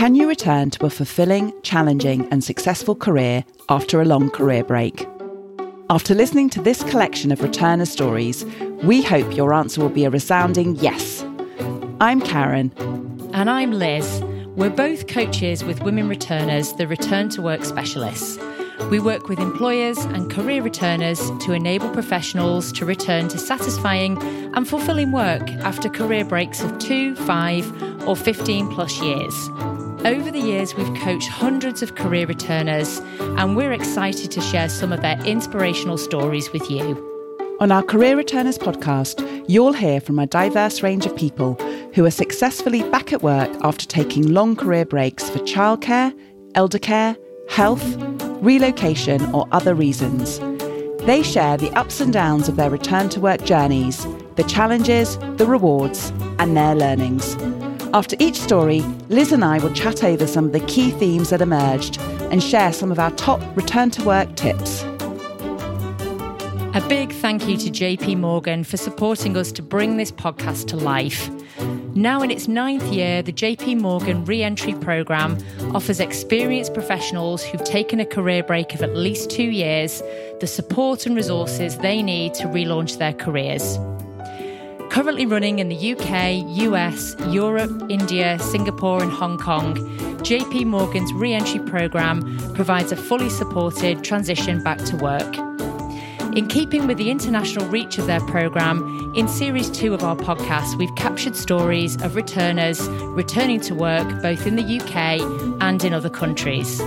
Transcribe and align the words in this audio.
Can 0.00 0.14
you 0.14 0.30
return 0.30 0.70
to 0.70 0.86
a 0.86 0.88
fulfilling, 0.88 1.52
challenging, 1.60 2.26
and 2.30 2.42
successful 2.42 2.94
career 2.94 3.44
after 3.68 4.00
a 4.00 4.06
long 4.06 4.30
career 4.30 4.64
break? 4.64 5.06
After 5.90 6.14
listening 6.14 6.48
to 6.50 6.62
this 6.62 6.82
collection 6.84 7.30
of 7.30 7.40
returner 7.40 7.86
stories, 7.86 8.46
we 8.82 9.02
hope 9.02 9.36
your 9.36 9.52
answer 9.52 9.78
will 9.82 9.90
be 9.90 10.06
a 10.06 10.10
resounding 10.10 10.76
yes. 10.76 11.22
I'm 12.00 12.22
Karen. 12.22 12.72
And 13.34 13.50
I'm 13.50 13.72
Liz. 13.72 14.22
We're 14.56 14.70
both 14.70 15.06
coaches 15.06 15.64
with 15.64 15.82
Women 15.82 16.08
Returners, 16.08 16.72
the 16.72 16.86
Return 16.86 17.28
to 17.28 17.42
Work 17.42 17.66
specialists. 17.66 18.38
We 18.90 19.00
work 19.00 19.28
with 19.28 19.38
employers 19.38 19.98
and 19.98 20.30
career 20.30 20.62
returners 20.62 21.30
to 21.42 21.52
enable 21.52 21.90
professionals 21.90 22.72
to 22.72 22.86
return 22.86 23.28
to 23.28 23.36
satisfying 23.36 24.16
and 24.54 24.66
fulfilling 24.66 25.12
work 25.12 25.46
after 25.60 25.90
career 25.90 26.24
breaks 26.24 26.62
of 26.62 26.78
two, 26.78 27.14
five, 27.16 27.70
or 28.08 28.16
15 28.16 28.68
plus 28.68 28.98
years. 29.02 29.50
Over 30.04 30.30
the 30.30 30.40
years, 30.40 30.74
we've 30.74 30.94
coached 30.94 31.28
hundreds 31.28 31.82
of 31.82 31.94
career 31.94 32.26
returners, 32.26 33.00
and 33.20 33.54
we're 33.54 33.72
excited 33.72 34.30
to 34.30 34.40
share 34.40 34.70
some 34.70 34.94
of 34.94 35.02
their 35.02 35.20
inspirational 35.26 35.98
stories 35.98 36.50
with 36.54 36.70
you. 36.70 37.06
On 37.60 37.70
our 37.70 37.82
Career 37.82 38.16
Returners 38.16 38.56
podcast, 38.56 39.44
you'll 39.46 39.74
hear 39.74 40.00
from 40.00 40.18
a 40.18 40.26
diverse 40.26 40.82
range 40.82 41.04
of 41.04 41.14
people 41.14 41.52
who 41.92 42.06
are 42.06 42.10
successfully 42.10 42.82
back 42.84 43.12
at 43.12 43.22
work 43.22 43.50
after 43.60 43.84
taking 43.86 44.32
long 44.32 44.56
career 44.56 44.86
breaks 44.86 45.28
for 45.28 45.38
childcare, 45.40 46.18
elder 46.54 46.78
care, 46.78 47.14
health, 47.50 47.84
relocation, 48.42 49.22
or 49.34 49.46
other 49.52 49.74
reasons. 49.74 50.38
They 51.04 51.22
share 51.22 51.58
the 51.58 51.72
ups 51.76 52.00
and 52.00 52.10
downs 52.10 52.48
of 52.48 52.56
their 52.56 52.70
return 52.70 53.10
to 53.10 53.20
work 53.20 53.44
journeys, 53.44 54.06
the 54.36 54.44
challenges, 54.44 55.18
the 55.36 55.46
rewards, 55.46 56.10
and 56.38 56.56
their 56.56 56.74
learnings. 56.74 57.36
After 57.92 58.14
each 58.20 58.36
story, 58.36 58.82
Liz 59.08 59.32
and 59.32 59.44
I 59.44 59.58
will 59.58 59.72
chat 59.72 60.04
over 60.04 60.24
some 60.24 60.44
of 60.44 60.52
the 60.52 60.60
key 60.60 60.92
themes 60.92 61.30
that 61.30 61.42
emerged 61.42 62.00
and 62.30 62.40
share 62.40 62.72
some 62.72 62.92
of 62.92 63.00
our 63.00 63.10
top 63.12 63.40
return 63.56 63.90
to 63.90 64.04
work 64.04 64.36
tips. 64.36 64.84
A 66.72 66.84
big 66.88 67.10
thank 67.10 67.48
you 67.48 67.56
to 67.56 67.68
JP 67.68 68.18
Morgan 68.18 68.62
for 68.62 68.76
supporting 68.76 69.36
us 69.36 69.50
to 69.50 69.62
bring 69.62 69.96
this 69.96 70.12
podcast 70.12 70.68
to 70.68 70.76
life. 70.76 71.28
Now 71.96 72.22
in 72.22 72.30
its 72.30 72.46
ninth 72.46 72.84
year, 72.92 73.22
the 73.22 73.32
JP 73.32 73.80
Morgan 73.80 74.24
Reentry 74.24 74.74
Programme 74.74 75.36
offers 75.74 75.98
experienced 75.98 76.72
professionals 76.72 77.42
who've 77.42 77.64
taken 77.64 77.98
a 77.98 78.06
career 78.06 78.44
break 78.44 78.72
of 78.72 78.82
at 78.82 78.94
least 78.94 79.30
two 79.30 79.50
years 79.50 80.00
the 80.38 80.46
support 80.46 81.06
and 81.06 81.16
resources 81.16 81.76
they 81.78 82.04
need 82.04 82.34
to 82.34 82.44
relaunch 82.44 82.98
their 82.98 83.14
careers. 83.14 83.78
Currently 84.90 85.24
running 85.26 85.60
in 85.60 85.68
the 85.68 85.92
UK, 85.92 86.44
US, 86.66 87.14
Europe, 87.28 87.70
India, 87.88 88.38
Singapore, 88.40 89.00
and 89.00 89.12
Hong 89.12 89.38
Kong, 89.38 89.76
JP 90.24 90.66
Morgan's 90.66 91.12
Reentry 91.12 91.60
Programme 91.60 92.36
provides 92.54 92.90
a 92.90 92.96
fully 92.96 93.30
supported 93.30 94.02
transition 94.02 94.62
back 94.64 94.78
to 94.86 94.96
work. 94.96 95.38
In 96.36 96.48
keeping 96.48 96.88
with 96.88 96.98
the 96.98 97.08
international 97.08 97.66
reach 97.66 97.98
of 97.98 98.06
their 98.08 98.20
programme, 98.20 99.12
in 99.16 99.28
series 99.28 99.70
two 99.70 99.94
of 99.94 100.02
our 100.02 100.16
podcast, 100.16 100.76
we've 100.76 100.94
captured 100.96 101.36
stories 101.36 101.94
of 102.02 102.16
returners 102.16 102.88
returning 102.88 103.60
to 103.60 103.76
work 103.76 104.22
both 104.22 104.44
in 104.44 104.56
the 104.56 104.80
UK 104.80 105.20
and 105.62 105.84
in 105.84 105.94
other 105.94 106.10
countries. 106.10 106.80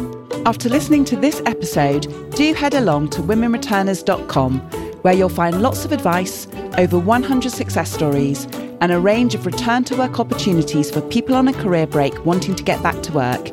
After 0.45 0.67
listening 0.67 1.06
to 1.06 1.16
this 1.16 1.42
episode, 1.45 2.32
do 2.36 2.54
head 2.54 2.73
along 2.73 3.12
to 3.12 3.22
womenreturners.com, 3.22 4.92
where 5.04 5.14
you'll 5.14 5.30
find 5.30 5.62
lots 5.62 5.86
of 5.86 5.92
advice, 5.92 6.48
over 6.78 6.98
100 6.98 7.52
success 7.52 7.92
stories, 7.92 8.46
and 8.82 8.92
a 8.92 9.00
range 9.00 9.36
of 9.36 9.45
return 9.45 9.84
to 9.86 9.95
work 9.95 10.20
opportunities 10.20 10.90
for 10.92 11.00
people 11.02 11.36
on 11.36 11.48
a 11.48 11.54
career 11.54 11.88
break 11.88 12.26
wanting 12.26 12.56
to 12.56 12.64
get 12.64 12.82
back 12.82 13.02
to 13.04 13.14
work. 13.14 13.50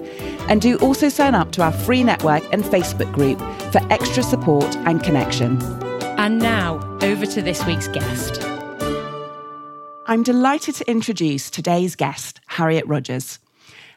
And 0.49 0.61
do 0.61 0.77
also 0.79 1.09
sign 1.09 1.35
up 1.35 1.53
to 1.53 1.63
our 1.63 1.71
free 1.71 2.03
network 2.03 2.43
and 2.53 2.65
Facebook 2.65 3.13
group 3.13 3.39
for 3.71 3.81
extra 3.93 4.23
support 4.23 4.75
and 4.79 5.03
connection. 5.03 5.63
And 6.19 6.39
now, 6.39 6.79
over 7.03 7.27
to 7.27 7.43
this 7.43 7.65
week's 7.67 7.89
guest. 7.89 8.43
I'm 10.07 10.25
delighted 10.25 10.75
to 10.77 10.91
introduce 10.91 11.51
today's 11.51 11.95
guest, 11.95 12.41
Harriet 12.47 12.87
Rogers. 12.87 13.39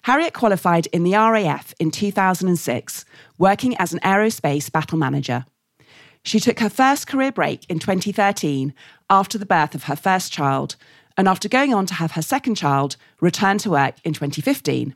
Harriet 0.04 0.34
qualified 0.34 0.86
in 0.88 1.04
the 1.04 1.14
RAF 1.14 1.74
in 1.80 1.90
2006, 1.90 3.06
working 3.38 3.76
as 3.78 3.94
an 3.94 4.00
aerospace 4.02 4.72
battle 4.72 4.98
manager. 4.98 5.46
She 6.24 6.40
took 6.40 6.60
her 6.60 6.70
first 6.70 7.06
career 7.06 7.32
break 7.32 7.66
in 7.70 7.80
2013 7.80 8.74
after 9.10 9.38
the 9.38 9.46
birth 9.46 9.76
of 9.76 9.84
her 9.84 9.96
first 9.96 10.32
child, 10.32 10.78
and 11.18 11.28
after 11.28 11.50
going 11.50 11.74
on 11.74 11.86
to 11.88 11.94
have 11.96 12.14
her 12.14 12.22
second 12.22 12.56
child, 12.56 12.96
returned 13.20 13.60
to 13.62 13.70
work 13.70 13.96
in 14.04 14.14
2015. 14.14 14.96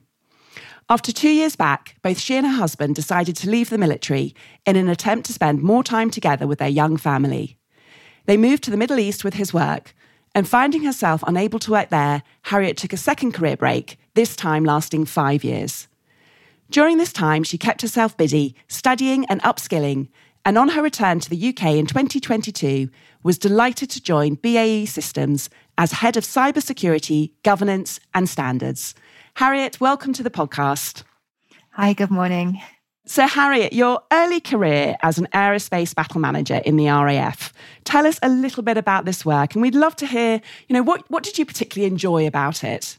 After 0.89 1.11
two 1.11 1.29
years 1.29 1.57
back, 1.57 1.97
both 2.01 2.17
she 2.17 2.35
and 2.37 2.47
her 2.47 2.53
husband 2.53 2.95
decided 2.95 3.35
to 3.37 3.49
leave 3.49 3.69
the 3.69 3.77
military 3.77 4.33
in 4.65 4.77
an 4.77 4.87
attempt 4.87 5.25
to 5.25 5.33
spend 5.33 5.61
more 5.61 5.83
time 5.83 6.09
together 6.09 6.47
with 6.47 6.59
their 6.59 6.69
young 6.69 6.95
family. 6.95 7.57
They 8.25 8.37
moved 8.37 8.63
to 8.63 8.71
the 8.71 8.77
Middle 8.77 8.97
East 8.97 9.25
with 9.25 9.33
his 9.33 9.53
work, 9.53 9.93
and 10.33 10.47
finding 10.47 10.83
herself 10.83 11.23
unable 11.27 11.59
to 11.59 11.71
work 11.71 11.89
there, 11.89 12.23
Harriet 12.43 12.77
took 12.77 12.93
a 12.93 12.97
second 12.97 13.33
career 13.33 13.57
break, 13.57 13.99
this 14.13 14.35
time 14.35 14.63
lasting 14.63 15.05
five 15.05 15.43
years. 15.43 15.89
During 16.69 16.97
this 16.97 17.13
time, 17.13 17.43
she 17.43 17.57
kept 17.57 17.81
herself 17.81 18.15
busy 18.15 18.55
studying 18.67 19.25
and 19.25 19.41
upskilling, 19.41 20.07
and 20.47 20.57
on 20.57 20.69
her 20.69 20.81
return 20.81 21.19
to 21.19 21.29
the 21.29 21.49
UK 21.49 21.75
in 21.75 21.85
2022, 21.85 22.89
was 23.21 23.37
delighted 23.37 23.89
to 23.89 24.01
join 24.01 24.35
BAE 24.35 24.85
Systems 24.85 25.49
as 25.77 25.91
head 25.91 26.15
of 26.15 26.23
cybersecurity, 26.23 27.33
governance, 27.43 27.99
and 28.13 28.29
standards. 28.29 28.95
Harriet, 29.33 29.81
welcome 29.81 30.13
to 30.13 30.23
the 30.23 30.29
podcast. 30.29 31.03
Hi, 31.71 31.91
good 31.91 32.11
morning. 32.11 32.61
So, 33.05 33.27
Harriet, 33.27 33.73
your 33.73 34.01
early 34.13 34.39
career 34.39 34.95
as 35.01 35.17
an 35.17 35.27
aerospace 35.33 35.93
battle 35.93 36.21
manager 36.21 36.61
in 36.63 36.77
the 36.77 36.87
RAF. 36.87 37.51
Tell 37.83 38.07
us 38.07 38.17
a 38.23 38.29
little 38.29 38.63
bit 38.63 38.77
about 38.77 39.03
this 39.03 39.25
work, 39.25 39.53
and 39.53 39.61
we'd 39.61 39.75
love 39.75 39.97
to 39.97 40.07
hear, 40.07 40.39
you 40.69 40.73
know, 40.73 40.81
what, 40.81 41.03
what 41.11 41.23
did 41.23 41.37
you 41.37 41.45
particularly 41.45 41.91
enjoy 41.91 42.25
about 42.25 42.63
it? 42.63 42.97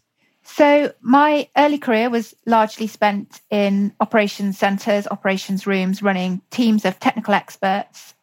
So, 0.50 0.92
my 1.02 1.46
early 1.56 1.76
career 1.78 2.08
was 2.08 2.34
largely 2.46 2.86
spent 2.86 3.42
in 3.50 3.92
operations 4.00 4.58
centres, 4.58 5.06
operations 5.06 5.66
rooms, 5.66 6.02
running 6.02 6.40
teams 6.50 6.86
of 6.86 6.98
technical 6.98 7.34
experts, 7.34 8.14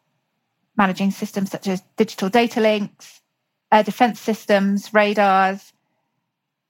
managing 0.76 1.12
systems 1.12 1.52
such 1.52 1.68
as 1.68 1.82
digital 1.96 2.28
data 2.28 2.60
links, 2.60 3.22
air 3.70 3.84
defence 3.84 4.20
systems, 4.20 4.92
radars, 4.92 5.72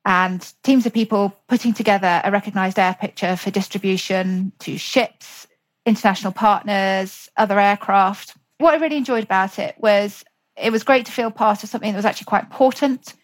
and 0.05 0.53
teams 0.63 0.85
of 0.85 0.93
people 0.93 1.35
putting 1.49 1.73
together 1.73 2.21
a 2.23 2.31
recognized 2.31 2.79
air 2.79 2.95
picture 3.01 3.35
for 3.35 3.51
distribution 3.51 4.53
to 4.61 4.77
ships, 4.77 5.49
international 5.87 6.33
partners, 6.33 7.31
other 7.39 7.59
aircraft. 7.59 8.37
What 8.59 8.75
I 8.75 8.77
really 8.77 8.99
enjoyed 8.99 9.25
about 9.25 9.59
it 9.59 9.75
was 9.79 10.23
it 10.55 10.71
was 10.71 10.85
great 10.85 11.07
to 11.07 11.13
feel 11.13 11.31
part 11.31 11.65
of 11.65 11.71
something 11.71 11.91
that 11.91 11.99
was 11.99 12.05
actually 12.05 12.27
quite 12.27 12.45
important, 12.45 13.15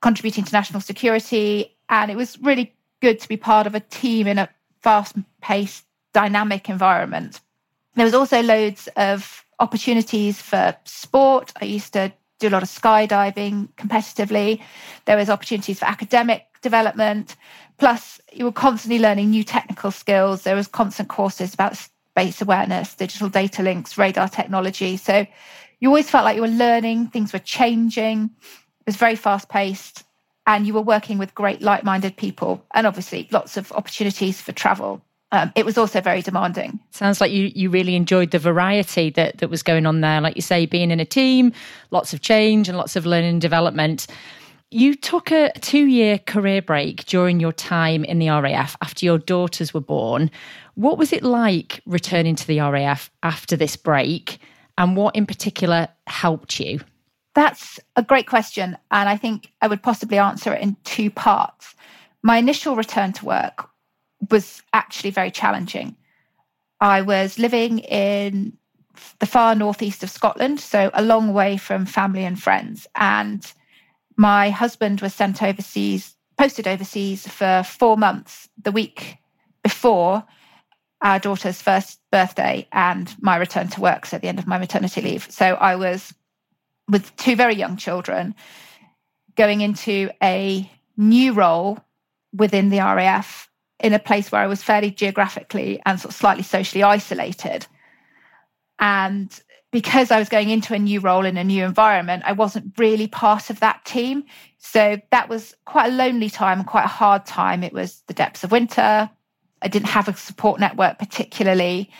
contributing 0.00 0.44
to 0.44 0.52
national 0.52 0.80
security. 0.80 1.76
And 1.88 2.10
it 2.10 2.16
was 2.16 2.38
really 2.40 2.74
good 3.00 3.20
to 3.20 3.28
be 3.28 3.36
part 3.36 3.66
of 3.66 3.74
a 3.74 3.80
team 3.80 4.26
in 4.26 4.38
a 4.38 4.48
fast 4.80 5.16
paced, 5.40 5.84
dynamic 6.12 6.68
environment. 6.68 7.40
There 7.94 8.04
was 8.04 8.14
also 8.14 8.42
loads 8.42 8.88
of 8.96 9.44
opportunities 9.58 10.40
for 10.40 10.76
sport. 10.84 11.52
I 11.60 11.64
used 11.64 11.92
to 11.94 12.12
do 12.38 12.48
a 12.48 12.50
lot 12.50 12.62
of 12.62 12.68
skydiving 12.68 13.68
competitively. 13.74 14.60
There 15.04 15.16
was 15.16 15.28
opportunities 15.28 15.80
for 15.80 15.86
academic 15.86 16.46
development. 16.62 17.36
Plus, 17.78 18.20
you 18.32 18.44
were 18.44 18.52
constantly 18.52 18.98
learning 18.98 19.30
new 19.30 19.44
technical 19.44 19.90
skills. 19.90 20.42
There 20.42 20.56
was 20.56 20.68
constant 20.68 21.08
courses 21.08 21.54
about 21.54 21.76
space 21.76 22.40
awareness, 22.40 22.94
digital 22.94 23.28
data 23.28 23.62
links, 23.62 23.98
radar 23.98 24.28
technology. 24.28 24.96
So 24.96 25.26
you 25.80 25.88
always 25.88 26.10
felt 26.10 26.24
like 26.24 26.36
you 26.36 26.42
were 26.42 26.48
learning, 26.48 27.08
things 27.08 27.32
were 27.32 27.38
changing. 27.38 28.30
Was 28.88 28.96
very 28.96 29.16
fast 29.16 29.48
paced, 29.48 30.04
and 30.46 30.66
you 30.66 30.74
were 30.74 30.80
working 30.80 31.18
with 31.18 31.34
great 31.34 31.62
like 31.62 31.84
minded 31.84 32.16
people, 32.16 32.64
and 32.74 32.86
obviously 32.86 33.28
lots 33.30 33.56
of 33.56 33.70
opportunities 33.72 34.40
for 34.40 34.52
travel 34.52 35.02
um, 35.30 35.52
it 35.54 35.66
was 35.66 35.76
also 35.76 36.00
very 36.00 36.22
demanding. 36.22 36.80
Sounds 36.90 37.20
like 37.20 37.32
you 37.32 37.50
you 37.54 37.68
really 37.70 37.94
enjoyed 37.94 38.30
the 38.30 38.38
variety 38.38 39.10
that 39.10 39.38
that 39.38 39.50
was 39.50 39.62
going 39.62 39.84
on 39.84 40.00
there. 40.00 40.20
Like 40.20 40.36
you 40.36 40.42
say, 40.42 40.64
being 40.64 40.90
in 40.90 41.00
a 41.00 41.04
team, 41.04 41.52
lots 41.90 42.14
of 42.14 42.22
change 42.22 42.68
and 42.68 42.78
lots 42.78 42.96
of 42.96 43.04
learning 43.04 43.32
and 43.32 43.40
development. 43.40 44.06
You 44.70 44.94
took 44.94 45.30
a 45.30 45.50
two 45.60 45.86
year 45.86 46.18
career 46.18 46.62
break 46.62 47.04
during 47.06 47.40
your 47.40 47.52
time 47.52 48.04
in 48.04 48.18
the 48.18 48.28
RAF 48.28 48.76
after 48.82 49.04
your 49.04 49.18
daughters 49.18 49.72
were 49.72 49.80
born. 49.80 50.30
What 50.74 50.98
was 50.98 51.12
it 51.12 51.22
like 51.22 51.80
returning 51.86 52.36
to 52.36 52.46
the 52.46 52.60
RAF 52.60 53.10
after 53.22 53.56
this 53.56 53.76
break? 53.76 54.38
And 54.76 54.96
what 54.96 55.16
in 55.16 55.26
particular 55.26 55.88
helped 56.06 56.60
you? 56.60 56.80
That's 57.38 57.78
a 57.94 58.02
great 58.02 58.26
question. 58.26 58.76
And 58.90 59.08
I 59.08 59.16
think 59.16 59.52
I 59.62 59.68
would 59.68 59.80
possibly 59.80 60.18
answer 60.18 60.52
it 60.52 60.60
in 60.60 60.76
two 60.82 61.08
parts. 61.08 61.76
My 62.20 62.36
initial 62.36 62.74
return 62.74 63.12
to 63.12 63.24
work 63.24 63.70
was 64.28 64.60
actually 64.72 65.10
very 65.10 65.30
challenging. 65.30 65.94
I 66.80 67.02
was 67.02 67.38
living 67.38 67.78
in 67.78 68.58
the 69.20 69.26
far 69.26 69.54
northeast 69.54 70.02
of 70.02 70.10
Scotland, 70.10 70.58
so 70.58 70.90
a 70.92 71.00
long 71.00 71.32
way 71.32 71.56
from 71.56 71.86
family 71.86 72.24
and 72.24 72.42
friends. 72.42 72.88
And 72.96 73.46
my 74.16 74.50
husband 74.50 75.00
was 75.00 75.14
sent 75.14 75.40
overseas 75.40 76.16
posted 76.38 76.66
overseas 76.66 77.28
for 77.28 77.62
four 77.64 77.96
months 77.96 78.48
the 78.60 78.72
week 78.72 79.18
before 79.62 80.24
our 81.02 81.20
daughter's 81.20 81.62
first 81.62 82.00
birthday 82.10 82.66
and 82.72 83.14
my 83.20 83.36
return 83.36 83.68
to 83.68 83.80
work, 83.80 84.06
so 84.06 84.16
at 84.16 84.22
the 84.22 84.28
end 84.28 84.40
of 84.40 84.48
my 84.48 84.58
maternity 84.58 85.00
leave. 85.00 85.30
So 85.30 85.54
I 85.54 85.76
was 85.76 86.12
with 86.88 87.14
two 87.16 87.36
very 87.36 87.54
young 87.54 87.76
children 87.76 88.34
going 89.36 89.60
into 89.60 90.10
a 90.22 90.70
new 90.96 91.32
role 91.32 91.78
within 92.32 92.70
the 92.70 92.78
RAF 92.78 93.48
in 93.80 93.92
a 93.92 93.98
place 93.98 94.32
where 94.32 94.40
I 94.40 94.46
was 94.46 94.62
fairly 94.62 94.90
geographically 94.90 95.80
and 95.86 96.00
sort 96.00 96.12
of 96.12 96.18
slightly 96.18 96.42
socially 96.42 96.82
isolated. 96.82 97.66
And 98.78 99.30
because 99.70 100.10
I 100.10 100.18
was 100.18 100.28
going 100.28 100.50
into 100.50 100.74
a 100.74 100.78
new 100.78 101.00
role 101.00 101.24
in 101.24 101.36
a 101.36 101.44
new 101.44 101.64
environment, 101.64 102.24
I 102.26 102.32
wasn't 102.32 102.72
really 102.78 103.06
part 103.06 103.50
of 103.50 103.60
that 103.60 103.84
team. 103.84 104.24
So 104.58 105.00
that 105.10 105.28
was 105.28 105.54
quite 105.64 105.92
a 105.92 105.94
lonely 105.94 106.30
time, 106.30 106.64
quite 106.64 106.84
a 106.84 106.88
hard 106.88 107.26
time. 107.26 107.62
It 107.62 107.72
was 107.72 108.02
the 108.06 108.14
depths 108.14 108.44
of 108.44 108.50
winter. 108.50 109.10
I 109.60 109.68
didn't 109.68 109.88
have 109.88 110.08
a 110.08 110.16
support 110.16 110.58
network 110.58 110.98
particularly. 110.98 111.90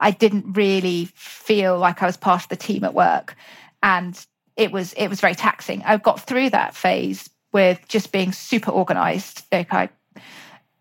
I 0.00 0.10
didn't 0.10 0.52
really 0.54 1.06
feel 1.14 1.78
like 1.78 2.02
I 2.02 2.06
was 2.06 2.16
part 2.16 2.42
of 2.42 2.48
the 2.48 2.56
team 2.56 2.84
at 2.84 2.94
work. 2.94 3.36
And 3.82 4.24
it 4.56 4.70
was 4.70 4.92
it 4.94 5.08
was 5.08 5.20
very 5.20 5.34
taxing. 5.34 5.82
I 5.84 5.96
got 5.96 6.20
through 6.20 6.50
that 6.50 6.74
phase 6.74 7.28
with 7.52 7.80
just 7.88 8.12
being 8.12 8.32
super 8.32 8.70
organized. 8.70 9.44
Like 9.52 9.72
I 9.72 9.88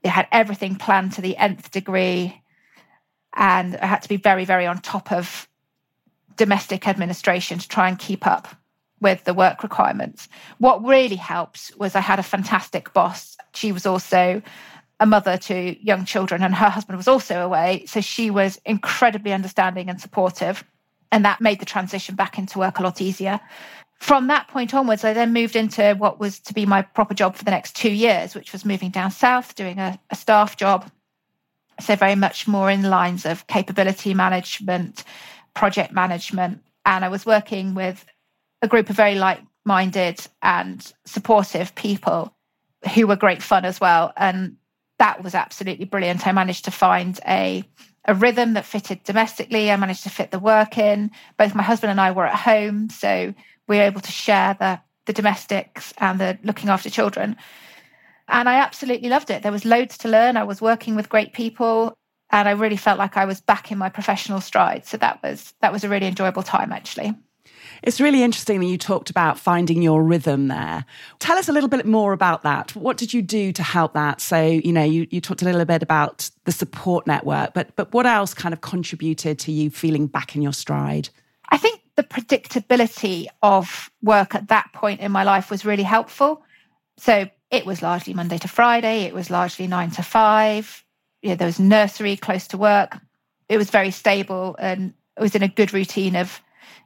had 0.03 0.27
everything 0.31 0.75
planned 0.75 1.13
to 1.13 1.21
the 1.21 1.37
nth 1.37 1.71
degree. 1.71 2.41
And 3.35 3.77
I 3.77 3.85
had 3.85 4.01
to 4.01 4.09
be 4.09 4.17
very, 4.17 4.45
very 4.45 4.67
on 4.67 4.79
top 4.79 5.11
of 5.11 5.47
domestic 6.35 6.87
administration 6.87 7.59
to 7.59 7.67
try 7.67 7.87
and 7.87 7.97
keep 7.97 8.25
up 8.27 8.47
with 8.99 9.23
the 9.23 9.33
work 9.33 9.63
requirements. 9.63 10.27
What 10.59 10.83
really 10.83 11.15
helped 11.15 11.71
was 11.77 11.95
I 11.95 12.01
had 12.01 12.19
a 12.19 12.23
fantastic 12.23 12.93
boss. 12.93 13.37
She 13.53 13.71
was 13.71 13.85
also 13.85 14.41
a 14.99 15.05
mother 15.05 15.37
to 15.37 15.83
young 15.83 16.05
children, 16.05 16.43
and 16.43 16.53
her 16.53 16.69
husband 16.69 16.97
was 16.97 17.07
also 17.07 17.41
away. 17.41 17.85
So 17.87 18.01
she 18.01 18.29
was 18.29 18.59
incredibly 18.65 19.33
understanding 19.33 19.89
and 19.89 19.99
supportive. 19.99 20.63
And 21.11 21.25
that 21.25 21.41
made 21.41 21.59
the 21.59 21.65
transition 21.65 22.15
back 22.15 22.37
into 22.37 22.59
work 22.59 22.79
a 22.79 22.83
lot 22.83 23.01
easier. 23.01 23.39
From 23.99 24.27
that 24.27 24.47
point 24.47 24.73
onwards, 24.73 25.03
I 25.03 25.13
then 25.13 25.33
moved 25.33 25.55
into 25.55 25.93
what 25.97 26.19
was 26.19 26.39
to 26.39 26.53
be 26.53 26.65
my 26.65 26.81
proper 26.81 27.13
job 27.13 27.35
for 27.35 27.43
the 27.43 27.51
next 27.51 27.75
two 27.75 27.91
years, 27.91 28.33
which 28.33 28.51
was 28.51 28.65
moving 28.65 28.89
down 28.89 29.11
south, 29.11 29.53
doing 29.55 29.77
a, 29.77 29.99
a 30.09 30.15
staff 30.15 30.57
job. 30.57 30.89
So, 31.79 31.95
very 31.95 32.15
much 32.15 32.47
more 32.47 32.69
in 32.69 32.83
lines 32.83 33.25
of 33.25 33.47
capability 33.47 34.13
management, 34.13 35.03
project 35.53 35.93
management. 35.93 36.63
And 36.85 37.05
I 37.05 37.09
was 37.09 37.25
working 37.25 37.75
with 37.75 38.05
a 38.61 38.67
group 38.67 38.89
of 38.89 38.95
very 38.95 39.15
like 39.15 39.41
minded 39.65 40.25
and 40.41 40.91
supportive 41.05 41.75
people 41.75 42.33
who 42.95 43.05
were 43.07 43.15
great 43.15 43.43
fun 43.43 43.65
as 43.65 43.79
well. 43.79 44.13
And 44.17 44.57
that 44.99 45.23
was 45.23 45.35
absolutely 45.35 45.85
brilliant. 45.85 46.27
I 46.27 46.31
managed 46.31 46.65
to 46.65 46.71
find 46.71 47.19
a 47.27 47.63
a 48.05 48.15
rhythm 48.15 48.53
that 48.53 48.65
fitted 48.65 49.03
domestically. 49.03 49.71
I 49.71 49.75
managed 49.75 50.03
to 50.03 50.09
fit 50.09 50.31
the 50.31 50.39
work 50.39 50.77
in. 50.77 51.11
Both 51.37 51.55
my 51.55 51.63
husband 51.63 51.91
and 51.91 52.01
I 52.01 52.11
were 52.11 52.25
at 52.25 52.35
home, 52.35 52.89
so 52.89 53.33
we 53.67 53.77
were 53.77 53.83
able 53.83 54.01
to 54.01 54.11
share 54.11 54.55
the 54.59 54.79
the 55.05 55.13
domestics 55.13 55.93
and 55.97 56.19
the 56.19 56.37
looking 56.43 56.69
after 56.69 56.89
children. 56.89 57.35
And 58.27 58.47
I 58.47 58.55
absolutely 58.55 59.09
loved 59.09 59.29
it. 59.29 59.43
There 59.43 59.51
was 59.51 59.65
loads 59.65 59.97
to 59.99 60.07
learn. 60.09 60.37
I 60.37 60.43
was 60.43 60.61
working 60.61 60.95
with 60.95 61.09
great 61.09 61.33
people 61.33 61.93
and 62.29 62.47
I 62.47 62.51
really 62.51 62.77
felt 62.77 62.97
like 62.97 63.17
I 63.17 63.25
was 63.25 63.41
back 63.41 63.71
in 63.71 63.77
my 63.77 63.89
professional 63.89 64.41
stride. 64.41 64.85
So 64.85 64.97
that 64.97 65.21
was 65.21 65.53
that 65.61 65.73
was 65.73 65.83
a 65.83 65.89
really 65.89 66.07
enjoyable 66.07 66.43
time 66.43 66.71
actually. 66.71 67.13
It's 67.83 67.99
really 67.99 68.21
interesting 68.21 68.59
that 68.59 68.67
you 68.67 68.77
talked 68.77 69.09
about 69.09 69.39
finding 69.39 69.81
your 69.81 70.03
rhythm 70.03 70.47
there. 70.47 70.85
Tell 71.19 71.37
us 71.37 71.49
a 71.49 71.51
little 71.51 71.69
bit 71.69 71.85
more 71.85 72.13
about 72.13 72.43
that. 72.43 72.75
What 72.75 72.97
did 72.97 73.13
you 73.13 73.21
do 73.21 73.51
to 73.53 73.63
help 73.63 73.93
that? 73.93 74.21
So, 74.21 74.41
you 74.41 74.71
know, 74.71 74.83
you, 74.83 75.07
you 75.09 75.19
talked 75.19 75.41
a 75.41 75.45
little 75.45 75.65
bit 75.65 75.81
about 75.81 76.29
the 76.45 76.51
support 76.51 77.07
network, 77.07 77.53
but 77.53 77.75
but 77.75 77.91
what 77.93 78.05
else 78.05 78.33
kind 78.33 78.53
of 78.53 78.61
contributed 78.61 79.39
to 79.39 79.51
you 79.51 79.69
feeling 79.69 80.07
back 80.07 80.35
in 80.35 80.41
your 80.41 80.53
stride? 80.53 81.09
I 81.49 81.57
think 81.57 81.81
the 81.95 82.03
predictability 82.03 83.27
of 83.41 83.89
work 84.01 84.35
at 84.35 84.47
that 84.49 84.71
point 84.73 85.01
in 85.01 85.11
my 85.11 85.23
life 85.23 85.49
was 85.49 85.65
really 85.65 85.83
helpful. 85.83 86.43
So 86.97 87.29
it 87.49 87.65
was 87.65 87.81
largely 87.81 88.13
Monday 88.13 88.37
to 88.37 88.47
Friday, 88.47 89.01
it 89.01 89.13
was 89.13 89.29
largely 89.29 89.67
nine 89.67 89.91
to 89.91 90.03
five 90.03 90.83
you 91.21 91.29
know, 91.29 91.35
there 91.35 91.47
was 91.47 91.59
nursery 91.59 92.17
close 92.17 92.47
to 92.47 92.57
work. 92.57 92.97
It 93.49 93.57
was 93.57 93.69
very 93.69 93.91
stable 93.91 94.55
and 94.59 94.93
it 95.17 95.21
was 95.21 95.35
in 95.35 95.43
a 95.43 95.47
good 95.47 95.73
routine 95.73 96.15
of 96.15 96.41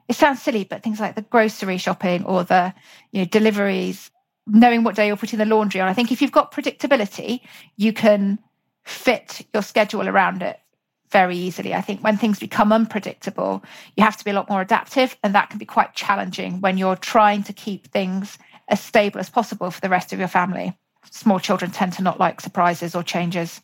it 0.07 0.15
sounds 0.15 0.41
silly, 0.41 0.63
but 0.63 0.83
things 0.83 0.99
like 0.99 1.15
the 1.15 1.21
grocery 1.23 1.77
shopping 1.77 2.25
or 2.25 2.43
the 2.43 2.73
you 3.11 3.21
know 3.21 3.25
deliveries, 3.25 4.11
knowing 4.47 4.83
what 4.83 4.95
day 4.95 5.07
you're 5.07 5.17
putting 5.17 5.39
the 5.39 5.45
laundry 5.45 5.81
on. 5.81 5.87
I 5.87 5.93
think 5.93 6.11
if 6.11 6.21
you've 6.21 6.31
got 6.31 6.51
predictability, 6.51 7.41
you 7.77 7.93
can 7.93 8.39
fit 8.83 9.45
your 9.53 9.63
schedule 9.63 10.07
around 10.07 10.43
it 10.43 10.59
very 11.09 11.37
easily. 11.37 11.73
I 11.73 11.81
think 11.81 12.03
when 12.03 12.17
things 12.17 12.39
become 12.39 12.71
unpredictable, 12.71 13.63
you 13.95 14.03
have 14.03 14.17
to 14.17 14.25
be 14.25 14.31
a 14.31 14.33
lot 14.33 14.49
more 14.49 14.61
adaptive, 14.61 15.15
and 15.23 15.33
that 15.33 15.49
can 15.49 15.59
be 15.59 15.65
quite 15.65 15.93
challenging 15.93 16.61
when 16.61 16.77
you're 16.77 16.95
trying 16.95 17.43
to 17.43 17.53
keep 17.53 17.87
things 17.87 18.37
as 18.67 18.81
stable 18.81 19.19
as 19.19 19.29
possible 19.29 19.71
for 19.71 19.81
the 19.81 19.89
rest 19.89 20.13
of 20.13 20.19
your 20.19 20.27
family. 20.27 20.77
Small 21.11 21.39
children 21.39 21.71
tend 21.71 21.93
to 21.93 22.03
not 22.03 22.19
like 22.19 22.41
surprises 22.41 22.95
or 22.95 23.03
changes 23.03 23.61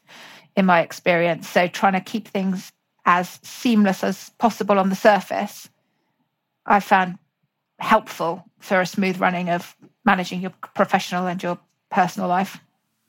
in 0.56 0.66
my 0.66 0.82
experience. 0.82 1.48
So 1.48 1.68
trying 1.68 1.94
to 1.94 2.02
keep 2.02 2.28
things 2.28 2.72
as 3.06 3.40
seamless 3.44 4.04
as 4.04 4.30
possible 4.38 4.78
on 4.78 4.90
the 4.90 4.96
surface, 4.96 5.70
I 6.66 6.80
found 6.80 7.18
helpful 7.80 8.46
for 8.60 8.80
a 8.80 8.86
smooth 8.86 9.20
running 9.20 9.50
of 9.50 9.76
managing 10.06 10.42
your 10.42 10.52
professional 10.76 11.28
and 11.28 11.42
your 11.42 11.58
personal 11.90 12.30
life. 12.30 12.60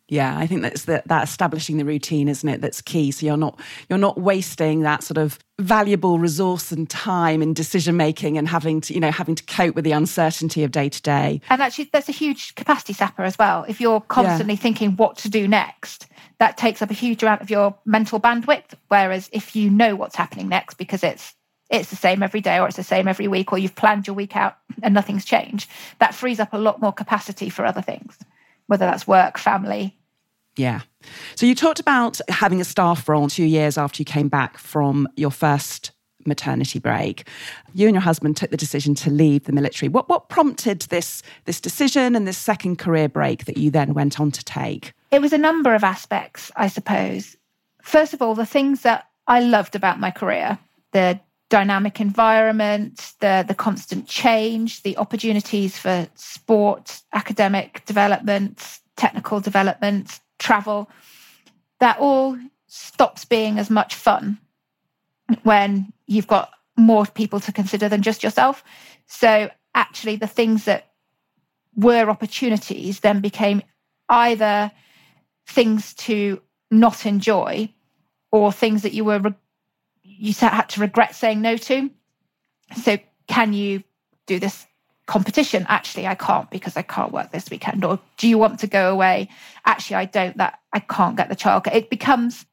Yeah, 0.09 0.39
I 0.39 0.47
think 0.47 0.61
that's 0.61 0.85
the, 0.85 1.03
that 1.07 1.25
establishing 1.25 1.79
the 1.79 1.87
routine, 1.87 2.29
isn't 2.29 2.47
it? 2.47 2.61
That's 2.61 2.83
key. 2.83 3.13
So 3.13 3.25
you're 3.25 3.39
not 3.39 3.59
you're 3.89 3.99
not 3.99 4.21
wasting 4.21 4.81
that 4.81 5.03
sort 5.03 5.17
of 5.17 5.39
valuable 5.59 6.19
resource 6.19 6.71
and 6.71 6.91
time 6.91 7.41
in 7.41 7.55
decision 7.55 7.97
making 7.97 8.37
and 8.37 8.47
having 8.47 8.83
to 8.83 8.93
you 8.95 9.01
know 9.01 9.11
having 9.11 9.35
to 9.37 9.43
cope 9.45 9.75
with 9.75 9.85
the 9.85 9.93
uncertainty 9.93 10.65
of 10.65 10.71
day 10.71 10.91
to 10.91 11.01
day. 11.01 11.41
And 11.49 11.63
actually, 11.63 11.89
that's 11.93 12.11
a 12.11 12.13
huge 12.13 12.55
capacity 12.57 12.93
sapper 12.93 13.23
as 13.23 13.39
well. 13.39 13.65
If 13.69 13.81
you're 13.81 14.03
constantly 14.03 14.55
yeah. 14.55 14.61
thinking 14.61 14.97
what 14.97 15.17
to 15.19 15.31
do 15.31 15.49
next, 15.49 16.07
that 16.39 16.59
takes 16.59 16.83
up 16.83 16.91
a 16.91 16.95
huge 16.95 17.23
amount 17.23 17.41
of 17.41 17.49
your 17.49 17.75
mental 17.87 18.21
bandwidth. 18.21 18.75
Whereas 18.89 19.31
if 19.33 19.57
you 19.57 19.71
know 19.71 19.97
what's 19.97 20.17
happening 20.17 20.49
next 20.49 20.75
because 20.75 21.03
it's 21.03 21.35
it's 21.73 21.89
the 21.91 21.97
same 21.97 22.23
every 22.23 22.43
day 22.43 22.59
or 22.59 22.69
it's 22.69 22.77
the 22.77 22.85
same 22.85 23.09
every 23.09 23.27
week 23.27 23.51
or 23.53 23.59
you've 23.59 23.75
planned 23.75 24.07
your 24.07 24.15
week 24.15 24.37
out 24.37 24.59
and 24.83 24.95
nothing's 24.95 25.25
changed, 25.25 25.69
that 25.99 26.15
frees 26.15 26.39
up 26.39 26.53
a 26.53 26.59
lot 26.59 26.81
more 26.81 26.93
capacity 26.93 27.49
for 27.49 27.65
other 27.65 27.81
things, 27.81 28.19
whether 28.67 28.85
that's 28.85 29.09
work, 29.09 29.39
family. 29.39 29.97
Yeah. 30.57 30.83
So 31.35 31.47
you 31.47 31.55
talked 31.55 31.81
about 31.81 32.21
having 32.29 32.61
a 32.61 32.65
staff 32.65 33.09
role 33.09 33.29
two 33.29 33.45
years 33.45 33.79
after 33.79 34.03
you 34.03 34.05
came 34.05 34.29
back 34.29 34.59
from 34.59 35.09
your 35.17 35.31
first 35.31 35.93
maternity 36.27 36.79
break. 36.79 37.27
You 37.73 37.89
and 37.89 37.95
your 37.95 38.03
husband 38.03 38.37
took 38.37 38.51
the 38.51 38.57
decision 38.57 38.95
to 38.97 39.11
leave 39.11 39.45
the 39.45 39.53
military. 39.53 39.89
What 39.89 40.09
what 40.11 40.29
prompted 40.29 40.83
this 40.83 41.23
this 41.47 41.61
decision 41.61 42.15
and 42.15 42.29
this 42.29 42.39
second 42.39 42.77
career 42.79 43.09
break 43.09 43.47
that 43.47 43.57
you 43.57 43.71
then 43.71 43.95
went 43.95 44.21
on 44.21 44.31
to 44.31 44.45
take? 44.45 44.93
It 45.11 45.23
was 45.23 45.33
a 45.33 45.39
number 45.39 45.75
of 45.75 45.83
aspects, 45.83 46.53
I 46.55 46.69
suppose. 46.69 47.37
First 47.83 48.15
of 48.15 48.23
all, 48.23 48.35
the 48.35 48.47
things 48.47 48.83
that 48.83 49.07
I 49.27 49.41
loved 49.41 49.75
about 49.75 49.99
my 49.99 50.11
career, 50.11 50.59
the 50.93 51.19
dynamic 51.53 52.01
environment, 52.01 53.13
the, 53.21 53.45
the 53.47 53.55
constant 53.55 54.09
change, 54.09 54.83
the 54.85 54.97
opportunities 54.97 55.77
for 55.77 56.09
sport, 56.15 57.03
academic 57.13 57.85
development, 57.85 58.79
technical 58.97 59.39
development, 59.39 60.19
travel, 60.39 60.89
that 61.79 61.99
all 61.99 62.39
stops 62.69 63.27
being 63.27 63.59
as 63.59 63.69
much 63.69 63.95
fun 63.95 64.39
when 65.43 65.93
you've 66.07 66.27
got 66.27 66.49
more 66.79 67.05
people 67.05 67.39
to 67.39 67.53
consider 67.53 67.87
than 67.87 68.01
just 68.01 68.23
yourself. 68.23 68.65
So 69.07 69.51
actually, 69.75 70.17
the 70.17 70.27
things 70.27 70.65
that 70.65 70.87
were 71.77 72.09
opportunities 72.09 73.01
then 73.01 73.21
became 73.21 73.61
either 74.09 74.73
things 75.47 75.93
to 76.07 76.41
not 76.71 77.05
enjoy 77.05 77.69
or 78.31 78.53
things 78.53 78.81
that 78.81 78.95
you 78.95 79.05
were 79.05 79.35
you 80.23 80.33
had 80.35 80.69
to 80.69 80.81
regret 80.81 81.17
saying 81.17 81.41
no 81.41 81.57
to. 81.57 81.91
So 82.81 82.97
can 83.27 83.53
you 83.53 83.83
do 84.27 84.39
this 84.39 84.67
competition? 85.07 85.67
Actually 85.69 86.07
i 86.07 86.15
can't 86.15 86.49
because 86.49 86.77
i 86.77 86.83
can't 86.83 87.13
work 87.13 87.33
this 87.33 87.51
weekend. 87.51 87.85
Or 87.85 87.99
do 88.19 88.29
you 88.29 88.39
want 88.39 88.61
to 88.61 88.69
go 88.69 88.93
away? 88.93 89.29
Actually 89.67 89.97
i 89.97 90.05
don't 90.05 90.37
that 90.37 90.61
i 90.73 90.79
can't 90.79 91.17
get 91.17 91.29
the 91.29 91.35
childcare. 91.35 91.75
It 91.75 91.91
becomes 91.91 92.47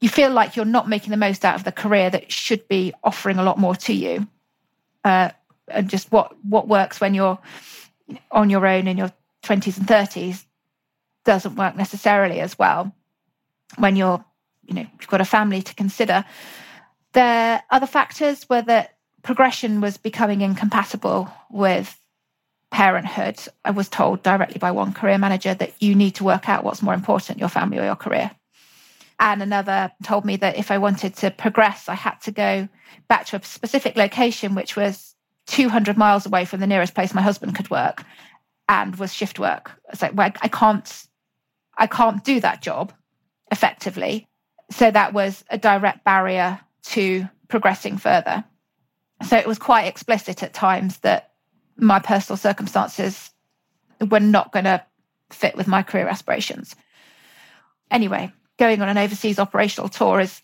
you 0.00 0.08
feel 0.08 0.30
like 0.32 0.56
you're 0.56 0.64
not 0.64 0.88
making 0.88 1.12
the 1.12 1.16
most 1.16 1.44
out 1.44 1.54
of 1.54 1.62
the 1.62 1.70
career 1.70 2.10
that 2.10 2.32
should 2.32 2.66
be 2.66 2.92
offering 3.04 3.38
a 3.38 3.44
lot 3.44 3.58
more 3.58 3.76
to 3.76 3.94
you. 3.94 4.26
Uh, 5.04 5.30
and 5.68 5.88
just 5.88 6.10
what 6.10 6.34
what 6.44 6.66
works 6.66 7.00
when 7.00 7.14
you're 7.14 7.38
on 8.32 8.50
your 8.50 8.66
own 8.66 8.88
in 8.88 8.98
your 8.98 9.12
20s 9.44 9.78
and 9.78 9.86
30s 9.86 10.44
doesn't 11.24 11.54
work 11.54 11.76
necessarily 11.76 12.40
as 12.40 12.58
well. 12.58 12.92
When 13.76 13.94
you're, 13.94 14.22
you 14.62 14.74
know, 14.74 14.86
you've 15.00 15.08
got 15.08 15.20
a 15.20 15.24
family 15.24 15.62
to 15.62 15.74
consider. 15.74 16.24
The 17.14 17.62
other 17.70 17.86
factors 17.86 18.48
were 18.48 18.62
that 18.62 18.96
progression 19.22 19.80
was 19.80 19.96
becoming 19.96 20.42
incompatible 20.42 21.32
with 21.50 21.98
parenthood, 22.74 23.38
I 23.64 23.70
was 23.70 23.88
told 23.88 24.24
directly 24.24 24.58
by 24.58 24.72
one 24.72 24.92
career 24.92 25.16
manager 25.16 25.54
that 25.54 25.80
you 25.80 25.94
need 25.94 26.16
to 26.16 26.24
work 26.24 26.48
out 26.48 26.64
what's 26.64 26.82
more 26.82 26.92
important, 26.92 27.38
your 27.38 27.48
family 27.48 27.78
or 27.78 27.84
your 27.84 27.94
career. 27.94 28.32
And 29.20 29.40
another 29.40 29.92
told 30.02 30.24
me 30.24 30.34
that 30.38 30.56
if 30.56 30.72
I 30.72 30.78
wanted 30.78 31.14
to 31.18 31.30
progress, 31.30 31.88
I 31.88 31.94
had 31.94 32.20
to 32.22 32.32
go 32.32 32.68
back 33.06 33.26
to 33.26 33.36
a 33.36 33.44
specific 33.44 33.96
location, 33.96 34.56
which 34.56 34.74
was 34.74 35.14
200 35.46 35.96
miles 35.96 36.26
away 36.26 36.44
from 36.44 36.58
the 36.58 36.66
nearest 36.66 36.96
place 36.96 37.14
my 37.14 37.22
husband 37.22 37.54
could 37.54 37.70
work 37.70 38.02
and 38.68 38.96
was 38.96 39.14
shift 39.14 39.38
work. 39.38 39.70
It's 39.92 40.02
like, 40.02 40.16
well, 40.16 40.32
I 40.42 40.48
can't, 40.48 41.06
I 41.78 41.86
can't 41.86 42.24
do 42.24 42.40
that 42.40 42.60
job 42.60 42.92
effectively. 43.52 44.26
So 44.72 44.90
that 44.90 45.12
was 45.12 45.44
a 45.48 45.58
direct 45.58 46.02
barrier 46.02 46.58
to 46.84 47.28
progressing 47.48 47.96
further. 47.96 48.44
So 49.26 49.36
it 49.36 49.46
was 49.46 49.58
quite 49.58 49.86
explicit 49.86 50.42
at 50.42 50.54
times 50.54 50.98
that 50.98 51.32
my 51.76 51.98
personal 51.98 52.36
circumstances 52.36 53.30
were 54.00 54.20
not 54.20 54.52
going 54.52 54.64
to 54.64 54.84
fit 55.30 55.56
with 55.56 55.66
my 55.66 55.82
career 55.82 56.08
aspirations. 56.08 56.76
Anyway, 57.90 58.32
going 58.58 58.82
on 58.82 58.88
an 58.88 58.98
overseas 58.98 59.38
operational 59.38 59.88
tour 59.88 60.20
is 60.20 60.42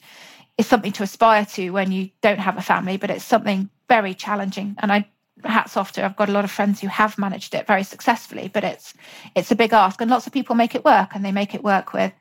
is 0.58 0.66
something 0.66 0.92
to 0.92 1.02
aspire 1.02 1.46
to 1.46 1.70
when 1.70 1.90
you 1.90 2.10
don't 2.20 2.38
have 2.38 2.58
a 2.58 2.62
family, 2.62 2.98
but 2.98 3.08
it's 3.08 3.24
something 3.24 3.70
very 3.88 4.12
challenging. 4.12 4.76
And 4.78 4.92
I 4.92 5.08
hats 5.44 5.76
off 5.76 5.92
to 5.92 6.04
I've 6.04 6.16
got 6.16 6.28
a 6.28 6.32
lot 6.32 6.44
of 6.44 6.50
friends 6.50 6.80
who 6.80 6.88
have 6.88 7.16
managed 7.18 7.54
it 7.54 7.66
very 7.66 7.82
successfully, 7.82 8.50
but 8.52 8.64
it's 8.64 8.94
it's 9.34 9.50
a 9.50 9.56
big 9.56 9.72
ask. 9.72 10.00
And 10.00 10.10
lots 10.10 10.26
of 10.26 10.32
people 10.32 10.54
make 10.54 10.74
it 10.74 10.84
work 10.84 11.10
and 11.14 11.24
they 11.24 11.32
make 11.32 11.54
it 11.54 11.64
work 11.64 11.92
with 11.92 12.12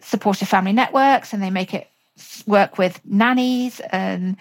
supportive 0.00 0.48
family 0.48 0.72
networks 0.72 1.32
and 1.32 1.42
they 1.42 1.50
make 1.50 1.74
it 1.74 1.88
work 2.46 2.78
with 2.78 3.00
nannies 3.04 3.80
and 3.90 4.36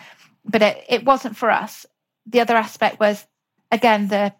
but 0.45 0.61
it, 0.61 0.83
it 0.87 1.05
wasn't 1.05 1.35
for 1.35 1.51
us. 1.51 1.85
The 2.25 2.39
other 2.39 2.55
aspect 2.55 2.99
was 2.99 3.25
again 3.71 4.07
the 4.07 4.33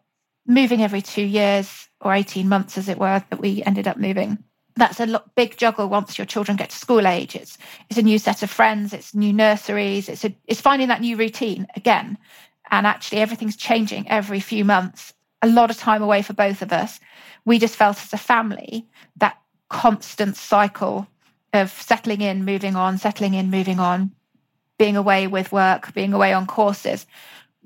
moving 0.46 0.82
every 0.82 1.02
two 1.02 1.24
years 1.24 1.90
or 2.02 2.14
18 2.14 2.48
months 2.48 2.78
as 2.78 2.88
it 2.88 2.98
were 2.98 3.24
that 3.30 3.40
we 3.40 3.64
ended 3.64 3.88
up 3.88 3.98
moving. 3.98 4.44
That's 4.76 5.00
a 5.00 5.24
big 5.36 5.58
juggle 5.58 5.90
once 5.90 6.18
your 6.18 6.26
children 6.26 6.56
get 6.56 6.70
to 6.70 6.78
school 6.78 7.08
age. 7.08 7.36
It's 7.36 7.58
it's 7.90 8.00
a 8.00 8.04
new 8.04 8.20
set 8.20 8.44
of 8.44 8.50
friends 8.50 8.94
it's 8.94 9.16
new 9.16 9.34
nurseries 9.34 10.10
it's 10.10 10.26
a, 10.26 10.36
it's 10.46 10.62
finding 10.62 10.88
that 10.90 11.02
new 11.02 11.18
routine 11.18 11.68
again. 11.76 12.18
And 12.70 12.86
actually 12.86 13.22
everything's 13.22 13.56
changing 13.56 14.10
every 14.10 14.40
few 14.40 14.66
months 14.66 15.14
a 15.42 15.48
lot 15.48 15.70
of 15.70 15.78
time 15.78 16.02
away 16.02 16.22
for 16.22 16.34
both 16.34 16.62
of 16.62 16.74
us. 16.74 17.00
We 17.46 17.60
just 17.60 17.76
felt 17.76 17.98
as 17.98 18.14
a 18.14 18.18
family 18.18 18.88
that 19.18 19.38
constant 19.70 20.36
cycle 20.36 21.08
of 21.58 21.72
settling 21.72 22.22
in 22.22 22.46
moving 22.46 22.76
on 22.76 22.98
settling 22.98 23.34
in 23.34 23.50
moving 23.50 23.80
on 23.80 24.12
being 24.78 24.96
away 24.96 25.28
with 25.28 25.52
work 25.52 25.94
being 25.94 26.14
away 26.14 26.34
on 26.34 26.46
courses 26.48 27.06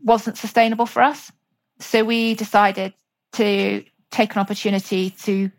wasn't 0.03 0.37
sustainable 0.37 0.85
for 0.85 1.01
us 1.01 1.31
so 1.79 2.03
we 2.03 2.35
decided 2.35 2.93
to 3.33 3.83
take 4.11 4.35
an 4.35 4.41
opportunity 4.41 5.09
to 5.09 5.51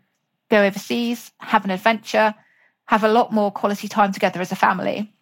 go 0.49 0.63
overseas, 0.63 1.31
have 1.39 1.65
an 1.65 1.71
adventure, 1.71 2.33
have 2.85 3.03
a 3.03 3.07
lot 3.07 3.33
more 3.33 3.51
quality 3.51 3.87
time 3.87 4.11
together 4.11 4.39
as 4.39 4.51
a 4.51 4.55
family, 4.55 5.13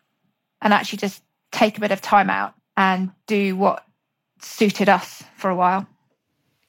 and 0.61 0.73
actually 0.73 0.97
just 0.97 1.23
take 1.51 1.77
a 1.77 1.81
bit 1.81 1.91
of 1.91 2.01
time 2.01 2.29
out 2.29 2.53
and 2.77 3.11
do 3.27 3.55
what 3.55 3.85
suited 4.41 4.89
us 4.89 5.23
for 5.37 5.49
a 5.49 5.55
while. 5.55 5.87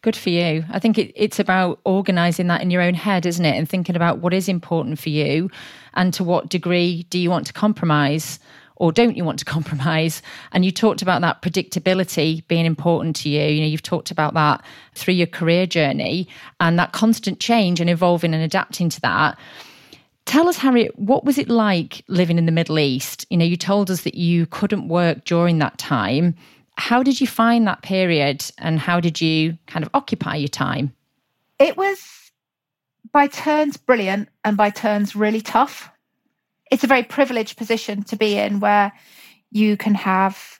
Good 0.02 0.16
for 0.16 0.30
you. 0.30 0.64
I 0.68 0.80
think 0.80 0.98
it, 0.98 1.12
it's 1.14 1.38
about 1.38 1.78
organizing 1.84 2.48
that 2.48 2.60
in 2.60 2.72
your 2.72 2.82
own 2.82 2.94
head, 2.94 3.24
isn't 3.24 3.44
it? 3.44 3.56
And 3.56 3.68
thinking 3.68 3.94
about 3.94 4.18
what 4.18 4.34
is 4.34 4.48
important 4.48 4.98
for 4.98 5.10
you 5.10 5.48
and 5.94 6.12
to 6.14 6.24
what 6.24 6.48
degree 6.48 7.04
do 7.04 7.20
you 7.20 7.30
want 7.30 7.46
to 7.46 7.52
compromise 7.52 8.40
or 8.74 8.90
don't 8.90 9.16
you 9.16 9.24
want 9.24 9.38
to 9.38 9.44
compromise? 9.56 10.20
And 10.50 10.64
you 10.64 10.72
talked 10.72 11.02
about 11.02 11.20
that 11.20 11.40
predictability 11.40 12.46
being 12.48 12.66
important 12.66 13.14
to 13.16 13.28
you. 13.28 13.42
You 13.42 13.60
know, 13.60 13.68
you've 13.68 13.82
talked 13.82 14.10
about 14.10 14.34
that 14.34 14.64
through 14.96 15.14
your 15.14 15.28
career 15.28 15.66
journey 15.66 16.26
and 16.58 16.76
that 16.80 16.92
constant 16.92 17.38
change 17.38 17.80
and 17.80 17.88
evolving 17.88 18.34
and 18.34 18.42
adapting 18.42 18.88
to 18.88 19.00
that. 19.02 19.38
Tell 20.24 20.48
us, 20.48 20.56
Harriet, 20.56 20.98
what 20.98 21.24
was 21.24 21.38
it 21.38 21.48
like 21.48 22.02
living 22.08 22.38
in 22.38 22.46
the 22.46 22.52
Middle 22.52 22.80
East? 22.80 23.24
You 23.30 23.36
know, 23.36 23.44
you 23.44 23.56
told 23.56 23.88
us 23.88 24.02
that 24.02 24.16
you 24.16 24.46
couldn't 24.46 24.88
work 24.88 25.24
during 25.24 25.58
that 25.58 25.78
time. 25.78 26.34
How 26.76 27.02
did 27.02 27.20
you 27.20 27.26
find 27.26 27.66
that 27.66 27.82
period 27.82 28.44
and 28.58 28.78
how 28.78 29.00
did 29.00 29.20
you 29.20 29.58
kind 29.66 29.84
of 29.84 29.90
occupy 29.94 30.36
your 30.36 30.48
time? 30.48 30.94
It 31.58 31.76
was 31.76 32.32
by 33.12 33.26
turns 33.26 33.76
brilliant 33.76 34.28
and 34.42 34.56
by 34.56 34.70
turns 34.70 35.14
really 35.14 35.40
tough 35.40 35.92
it's 36.72 36.84
a 36.84 36.86
very 36.86 37.02
privileged 37.02 37.58
position 37.58 38.02
to 38.02 38.16
be 38.16 38.38
in 38.38 38.58
where 38.58 38.92
you 39.50 39.76
can 39.76 39.94
have 39.94 40.58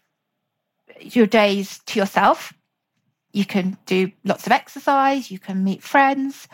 your 1.00 1.26
days 1.26 1.80
to 1.86 1.98
yourself. 1.98 2.52
You 3.32 3.46
can 3.46 3.78
do 3.86 4.12
lots 4.22 4.44
of 4.44 4.52
exercise, 4.52 5.30
you 5.30 5.38
can 5.38 5.64
meet 5.64 5.82
friends, 5.82 6.48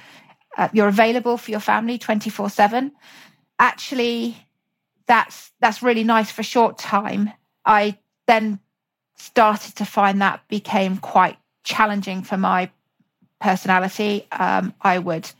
uh, 0.56 0.68
you're 0.72 0.86
available 0.86 1.36
for 1.36 1.50
your 1.50 1.58
family 1.58 1.98
24 1.98 2.50
7. 2.50 2.92
Actually, 3.58 4.36
that's 5.08 5.50
that's 5.58 5.82
really 5.82 6.04
nice 6.04 6.30
for 6.30 6.42
a 6.42 6.44
short 6.44 6.78
time. 6.78 7.32
I 7.64 7.98
then 8.28 8.60
started 9.18 9.76
to 9.76 9.84
find 9.84 10.22
that 10.22 10.46
became 10.48 10.96
quite 10.98 11.36
challenging 11.64 12.22
for 12.22 12.36
my 12.36 12.70
personality. 13.40 14.26
Um, 14.32 14.74
I 14.80 14.98
would 14.98 15.30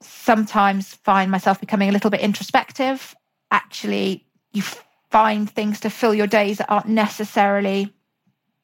sometimes 0.00 0.94
find 0.94 1.30
myself 1.30 1.60
becoming 1.60 1.88
a 1.88 1.92
little 1.92 2.10
bit 2.10 2.20
introspective. 2.20 3.14
Actually, 3.50 4.24
you 4.52 4.62
find 5.10 5.50
things 5.50 5.80
to 5.80 5.90
fill 5.90 6.14
your 6.14 6.26
days 6.26 6.58
that 6.58 6.70
aren't 6.70 6.88
necessarily 6.88 7.92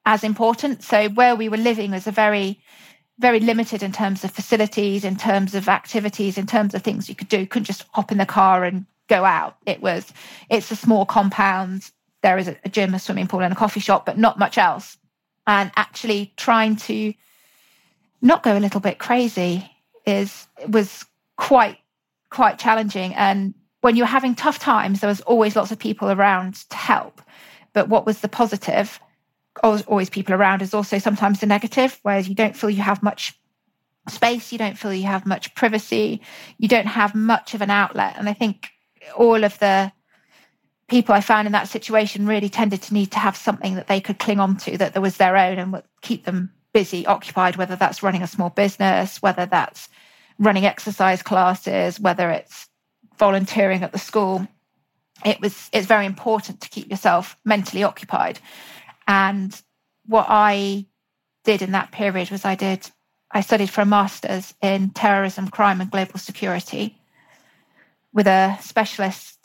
as 0.04 0.25
important. 0.25 0.82
So, 0.82 1.08
where 1.10 1.34
we 1.34 1.48
were 1.48 1.56
living 1.56 1.90
was 1.90 2.06
a 2.06 2.12
very, 2.12 2.60
very 3.18 3.40
limited 3.40 3.82
in 3.82 3.92
terms 3.92 4.25
of 4.25 4.30
facilities, 4.30 5.04
in 5.04 5.16
terms 5.16 5.54
of 5.54 5.68
activities, 5.68 6.38
in 6.38 6.46
terms 6.46 6.75
of 6.75 6.82
things 6.82 7.08
you 7.08 7.14
could 7.14 7.28
do. 7.28 7.40
You 7.40 7.46
couldn't 7.46 7.66
just 7.66 7.84
hop 7.92 8.12
in 8.12 8.18
the 8.18 8.26
car 8.26 8.64
and 8.64 8.86
go 9.08 9.25
out. 9.25 9.56
It 9.66 9.80
was, 9.80 10.12
it's 10.48 10.70
a 10.70 10.76
small 10.76 11.04
compound. 11.04 11.90
There 12.26 12.38
is 12.38 12.49
a 12.49 12.68
gym, 12.68 12.92
a 12.92 12.99
swimming 12.99 13.28
pool, 13.28 13.42
and 13.42 13.52
a 13.52 13.56
coffee 13.56 13.78
shop, 13.78 14.04
but 14.04 14.18
not 14.18 14.37
much 14.37 14.59
else. 14.59 14.99
And 15.47 15.71
actually 15.76 16.33
trying 16.37 16.75
to 16.88 17.14
not 18.21 18.42
go 18.42 18.59
a 18.59 18.64
little 18.64 18.80
bit 18.80 18.99
crazy 18.99 19.71
is 20.04 20.49
was 20.66 21.04
quite 21.37 21.78
quite 22.30 22.59
challenging. 22.59 23.14
And 23.14 23.54
when 23.83 23.95
you're 23.95 24.06
having 24.06 24.35
tough 24.35 24.59
times, 24.59 24.99
there 24.99 25.09
was 25.09 25.21
always 25.21 25.54
lots 25.54 25.71
of 25.71 25.78
people 25.78 26.11
around 26.11 26.54
to 26.71 26.76
help. 26.76 27.23
But 27.75 27.88
what 27.88 28.04
was 28.04 28.23
the 28.23 28.28
positive? 28.28 28.99
Always 29.62 30.11
people 30.11 30.35
around 30.35 30.62
is 30.62 30.75
also 30.75 30.99
sometimes 30.99 31.38
the 31.38 31.47
negative, 31.47 32.00
whereas 32.02 32.28
you 32.28 32.35
don't 32.35 32.56
feel 32.56 32.71
you 32.71 32.83
have 32.83 33.04
much 33.04 33.38
space, 34.09 34.50
you 34.50 34.59
don't 34.59 34.76
feel 34.76 34.92
you 34.92 35.06
have 35.06 35.26
much 35.26 35.54
privacy, 35.54 36.21
you 36.59 36.66
don't 36.66 36.88
have 36.88 37.14
much 37.14 37.54
of 37.54 37.62
an 37.62 37.71
outlet. 37.71 38.16
And 38.18 38.28
I 38.28 38.33
think 38.33 38.71
all 39.16 39.45
of 39.45 39.56
the 39.61 39.92
people 40.88 41.14
I 41.14 41.21
found 41.21 41.47
in 41.47 41.52
that 41.52 41.69
situation 41.69 42.26
really 42.26 42.49
tended 42.49 42.83
to 42.83 42.95
need 42.95 43.11
to 43.12 43.19
have 43.19 43.37
something 43.37 43.75
that 43.75 43.88
they 43.88 44.00
could 44.00 44.19
cling 44.19 44.40
on 44.40 44.57
to 44.59 44.78
that, 44.78 44.95
that 44.95 45.00
was 45.00 45.16
their 45.16 45.37
own 45.37 45.59
and 45.59 45.73
would 45.73 45.85
keep 46.02 46.25
them 46.25 46.52
busy, 46.73 47.07
occupied, 47.07 47.57
whether 47.57 47.76
that's 47.76 48.02
running 48.02 48.23
a 48.23 48.26
small 48.26 48.50
business, 48.50 49.21
whether 49.23 49.47
that's 49.47 49.88
running 50.38 50.66
exercise 50.66 51.23
classes, 51.23 51.99
whether 51.99 52.31
it's 52.31 52.69
volunteering 53.19 53.83
at 53.83 53.93
the 53.93 53.99
school. 53.99 54.47
It 55.25 55.40
was 55.40 55.71
it's 55.73 55.87
very 55.87 56.07
important 56.07 56.61
to 56.61 56.69
keep 56.69 56.90
yourself 56.90 57.37
mentally 57.45 57.83
occupied. 57.83 58.38
And 59.09 59.61
what 60.05 60.26
I 60.28 60.87
did 61.45 61.62
in 61.62 61.73
that 61.73 61.93
period 61.93 62.31
was 62.31 62.45
I 62.45 62.55
did 62.55 62.90
I 63.31 63.40
studied 63.40 63.71
for 63.71 63.81
a 63.81 63.87
master's 63.87 64.55
in 64.62 64.90
terrorism, 64.90 65.49
crime, 65.49 65.81
and 65.81 65.90
global 65.90 66.19
security 66.19 66.99
with 68.12 68.26
a 68.26 68.57
specialist 68.61 69.36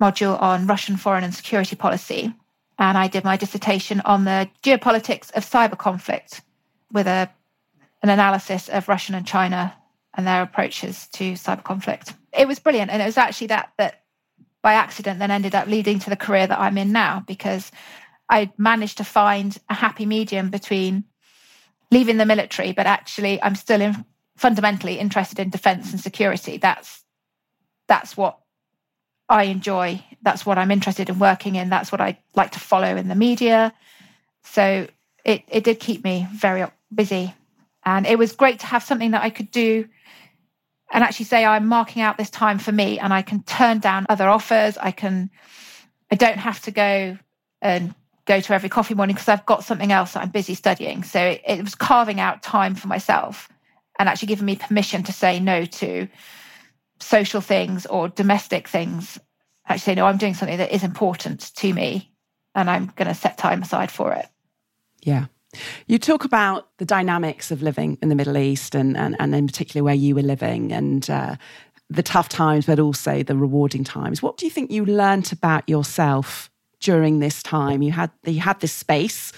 module 0.00 0.40
on 0.40 0.66
Russian 0.66 0.96
foreign 0.96 1.24
and 1.24 1.34
security 1.34 1.76
policy. 1.76 2.34
And 2.78 2.96
I 2.96 3.08
did 3.08 3.24
my 3.24 3.36
dissertation 3.36 4.00
on 4.00 4.24
the 4.24 4.48
geopolitics 4.62 5.30
of 5.34 5.44
cyber 5.44 5.76
conflict 5.76 6.40
with 6.90 7.06
a, 7.06 7.30
an 8.02 8.08
analysis 8.08 8.68
of 8.68 8.88
Russian 8.88 9.14
and 9.14 9.26
China 9.26 9.74
and 10.14 10.26
their 10.26 10.42
approaches 10.42 11.06
to 11.12 11.32
cyber 11.32 11.62
conflict. 11.62 12.14
It 12.36 12.48
was 12.48 12.58
brilliant. 12.58 12.90
And 12.90 13.02
it 13.02 13.06
was 13.06 13.18
actually 13.18 13.48
that 13.48 13.72
that 13.76 14.02
by 14.62 14.74
accident 14.74 15.18
then 15.18 15.30
ended 15.30 15.54
up 15.54 15.68
leading 15.68 15.98
to 16.00 16.10
the 16.10 16.16
career 16.16 16.46
that 16.46 16.58
I'm 16.58 16.78
in 16.78 16.92
now 16.92 17.24
because 17.26 17.70
I 18.28 18.52
managed 18.56 18.98
to 18.98 19.04
find 19.04 19.56
a 19.68 19.74
happy 19.74 20.06
medium 20.06 20.50
between 20.50 21.04
leaving 21.90 22.18
the 22.18 22.26
military, 22.26 22.72
but 22.72 22.86
actually 22.86 23.42
I'm 23.42 23.54
still 23.54 23.80
in, 23.80 24.04
fundamentally 24.36 24.98
interested 24.98 25.38
in 25.38 25.50
defense 25.50 25.90
and 25.90 26.00
security. 26.00 26.56
That's 26.56 27.04
that's 27.88 28.16
what 28.16 28.38
I 29.30 29.44
enjoy. 29.44 30.04
That's 30.22 30.44
what 30.44 30.58
I'm 30.58 30.72
interested 30.72 31.08
in 31.08 31.18
working 31.18 31.54
in. 31.54 31.70
That's 31.70 31.92
what 31.92 32.00
I 32.00 32.18
like 32.34 32.50
to 32.52 32.60
follow 32.60 32.96
in 32.96 33.08
the 33.08 33.14
media. 33.14 33.72
So 34.42 34.88
it 35.24 35.44
it 35.48 35.64
did 35.64 35.78
keep 35.78 36.04
me 36.04 36.26
very 36.34 36.66
busy. 36.92 37.34
And 37.86 38.06
it 38.06 38.18
was 38.18 38.32
great 38.32 38.58
to 38.60 38.66
have 38.66 38.82
something 38.82 39.12
that 39.12 39.22
I 39.22 39.30
could 39.30 39.50
do 39.50 39.88
and 40.92 41.04
actually 41.04 41.26
say 41.26 41.44
I'm 41.44 41.66
marking 41.66 42.02
out 42.02 42.18
this 42.18 42.28
time 42.28 42.58
for 42.58 42.72
me 42.72 42.98
and 42.98 43.14
I 43.14 43.22
can 43.22 43.42
turn 43.44 43.78
down 43.78 44.04
other 44.08 44.28
offers. 44.28 44.76
I 44.76 44.90
can 44.90 45.30
I 46.10 46.16
don't 46.16 46.38
have 46.38 46.60
to 46.62 46.72
go 46.72 47.16
and 47.62 47.94
go 48.26 48.40
to 48.40 48.52
every 48.52 48.68
coffee 48.68 48.94
morning 48.94 49.14
because 49.14 49.28
I've 49.28 49.46
got 49.46 49.64
something 49.64 49.92
else 49.92 50.12
that 50.12 50.22
I'm 50.24 50.30
busy 50.30 50.54
studying. 50.54 51.04
So 51.04 51.20
it, 51.20 51.42
it 51.46 51.62
was 51.62 51.76
carving 51.76 52.18
out 52.18 52.42
time 52.42 52.74
for 52.74 52.88
myself 52.88 53.48
and 53.98 54.08
actually 54.08 54.28
giving 54.28 54.46
me 54.46 54.56
permission 54.56 55.04
to 55.04 55.12
say 55.12 55.38
no 55.38 55.64
to 55.64 56.08
social 57.00 57.40
things 57.40 57.86
or 57.86 58.08
domestic 58.08 58.68
things. 58.68 59.18
Actually 59.66 59.96
no, 59.96 60.06
I'm 60.06 60.18
doing 60.18 60.34
something 60.34 60.58
that 60.58 60.72
is 60.72 60.84
important 60.84 61.54
to 61.56 61.72
me 61.72 62.12
and 62.54 62.68
I'm 62.68 62.92
going 62.96 63.08
to 63.08 63.14
set 63.14 63.38
time 63.38 63.62
aside 63.62 63.90
for 63.90 64.12
it. 64.12 64.26
Yeah. 65.02 65.26
You 65.86 65.98
talk 65.98 66.24
about 66.24 66.68
the 66.78 66.84
dynamics 66.84 67.50
of 67.50 67.62
living 67.62 67.98
in 68.02 68.08
the 68.08 68.14
Middle 68.14 68.38
East 68.38 68.74
and, 68.74 68.96
and, 68.96 69.16
and 69.18 69.34
in 69.34 69.46
particular 69.46 69.82
where 69.82 69.94
you 69.94 70.14
were 70.14 70.22
living 70.22 70.72
and 70.72 71.08
uh, 71.10 71.36
the 71.88 72.02
tough 72.02 72.28
times, 72.28 72.66
but 72.66 72.78
also 72.78 73.22
the 73.22 73.36
rewarding 73.36 73.82
times. 73.82 74.22
What 74.22 74.36
do 74.36 74.46
you 74.46 74.50
think 74.50 74.70
you 74.70 74.86
learnt 74.86 75.32
about 75.32 75.68
yourself 75.68 76.50
during 76.78 77.18
this 77.18 77.42
time? 77.42 77.82
You 77.82 77.90
had 77.92 78.10
you 78.24 78.40
had 78.40 78.60
this 78.60 78.72
space. 78.72 79.32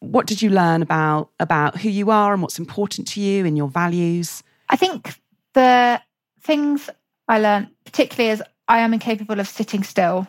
What 0.00 0.26
did 0.26 0.42
you 0.42 0.50
learn 0.50 0.82
about 0.82 1.30
about 1.38 1.78
who 1.78 1.88
you 1.88 2.10
are 2.10 2.32
and 2.32 2.42
what's 2.42 2.58
important 2.58 3.06
to 3.08 3.20
you 3.20 3.46
and 3.46 3.56
your 3.56 3.68
values? 3.68 4.42
I 4.68 4.74
think 4.74 5.14
the 5.54 6.02
things 6.40 6.90
I 7.28 7.38
learned, 7.38 7.68
particularly 7.84 8.30
as 8.30 8.42
I 8.68 8.80
am 8.80 8.92
incapable 8.92 9.40
of 9.40 9.48
sitting 9.48 9.82
still, 9.82 10.26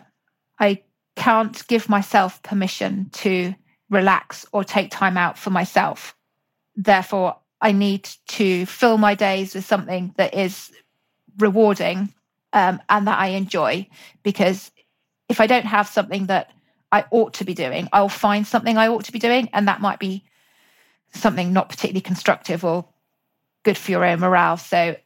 I 0.59 0.83
can't 1.15 1.65
give 1.67 1.89
myself 1.89 2.41
permission 2.43 3.09
to 3.13 3.53
relax 3.89 4.45
or 4.51 4.63
take 4.63 4.91
time 4.91 5.17
out 5.17 5.37
for 5.37 5.49
myself. 5.49 6.15
Therefore, 6.75 7.37
I 7.61 7.71
need 7.71 8.09
to 8.27 8.65
fill 8.65 8.97
my 8.97 9.15
days 9.15 9.55
with 9.55 9.65
something 9.65 10.13
that 10.17 10.33
is 10.33 10.71
rewarding 11.37 12.13
um, 12.51 12.81
and 12.89 13.07
that 13.07 13.19
I 13.19 13.27
enjoy. 13.27 13.87
Because 14.23 14.71
if 15.29 15.39
I 15.39 15.47
don't 15.47 15.65
have 15.65 15.87
something 15.87 16.25
that 16.27 16.51
I 16.91 17.05
ought 17.11 17.33
to 17.35 17.45
be 17.45 17.53
doing, 17.53 17.87
I'll 17.93 18.09
find 18.09 18.45
something 18.45 18.77
I 18.77 18.87
ought 18.87 19.05
to 19.05 19.11
be 19.11 19.19
doing. 19.19 19.49
And 19.53 19.67
that 19.67 19.81
might 19.81 19.99
be 19.99 20.23
something 21.13 21.53
not 21.53 21.69
particularly 21.69 22.01
constructive 22.01 22.65
or 22.65 22.85
good 23.63 23.77
for 23.77 23.91
your 23.91 24.03
own 24.03 24.19
morale. 24.19 24.57
So 24.57 24.97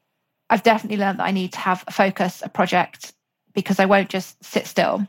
I've 0.49 0.63
definitely 0.63 0.97
learned 0.97 1.19
that 1.19 1.25
I 1.25 1.31
need 1.31 1.53
to 1.53 1.59
have 1.59 1.83
a 1.87 1.91
focus, 1.91 2.41
a 2.43 2.49
project, 2.49 3.13
because 3.53 3.79
I 3.79 3.85
won't 3.85 4.09
just 4.09 4.43
sit 4.43 4.67
still. 4.67 5.05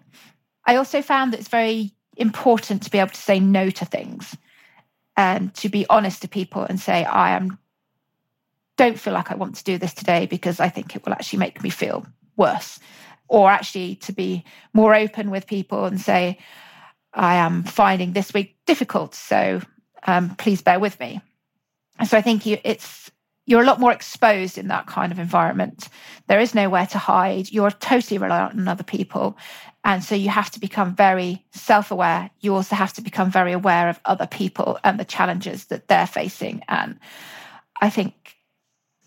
I 0.66 0.76
also 0.76 1.02
found 1.02 1.33
that 1.33 1.40
it's 1.40 1.49
very 1.49 1.92
important 2.16 2.83
to 2.83 2.90
be 2.90 2.99
able 2.99 3.11
to 3.11 3.16
say 3.16 3.38
no 3.38 3.71
to 3.71 3.85
things 3.85 4.37
and 5.16 5.54
to 5.54 5.68
be 5.68 5.87
honest 5.88 6.23
to 6.23 6.28
people 6.28 6.62
and 6.62 6.78
say, 6.80 7.04
I 7.04 7.37
am 7.37 7.59
don't 8.76 8.99
feel 8.99 9.12
like 9.12 9.33
I 9.33 9.35
want 9.35 9.57
to 9.57 9.64
do 9.64 9.76
this 9.76 9.92
today 9.92 10.26
because 10.26 10.61
I 10.61 10.68
think 10.68 10.95
it 10.95 11.04
will 11.04 11.12
actually 11.12 11.40
make 11.40 11.62
me 11.62 11.68
feel 11.68 12.07
worse. 12.37 12.78
Or 13.26 13.50
actually 13.50 13.97
to 13.97 14.12
be 14.12 14.45
more 14.73 14.95
open 14.95 15.30
with 15.30 15.47
people 15.47 15.85
and 15.85 16.00
say, 16.00 16.38
I 17.12 17.37
am 17.37 17.64
finding 17.64 18.12
this 18.12 18.33
week 18.33 18.57
difficult. 18.66 19.14
So 19.14 19.61
um, 20.07 20.37
please 20.37 20.62
bear 20.62 20.78
with 20.78 20.99
me. 21.00 21.21
So 22.07 22.16
I 22.16 22.23
think 22.23 22.47
you, 22.47 22.59
it's 22.62 23.11
you're 23.49 23.62
a 23.62 23.67
lot 23.67 23.81
more 23.81 23.93
exposed 23.93 24.59
in 24.59 24.69
that 24.69 24.87
kind 24.87 25.11
of 25.11 25.19
environment. 25.19 25.88
There 26.26 26.38
is 26.38 26.55
nowhere 26.55 26.87
to 26.88 26.99
hide. 26.99 27.50
You're 27.50 27.71
totally 27.71 28.19
reliant 28.19 28.59
on 28.59 28.69
other 28.69 28.85
people. 28.85 29.38
And 29.85 30.05
so 30.05 30.14
you 30.14 30.28
have 30.28 30.50
to 30.50 30.61
become 30.61 30.95
very 30.95 31.47
self 31.52 31.90
aware. 31.90 32.28
You 32.40 32.55
also 32.55 32.76
have 32.76 32.93
to 32.93 33.00
become 33.00 33.31
very 33.31 33.52
aware 33.52 33.88
of 33.88 33.99
other 34.05 34.26
people 34.26 34.78
and 34.85 35.00
the 35.00 35.05
challenges 35.07 35.64
that 35.67 35.88
they're 35.88 36.07
facing. 36.07 36.62
And 36.69 37.00
I 37.81 37.88
think 37.88 38.37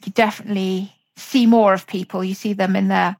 you 0.03 0.11
definitely 0.11 0.91
see 1.15 1.45
more 1.45 1.75
of 1.75 1.85
people. 1.85 2.23
You 2.23 2.33
see 2.33 2.53
them 2.53 2.75
in 2.75 2.87
their 2.87 3.17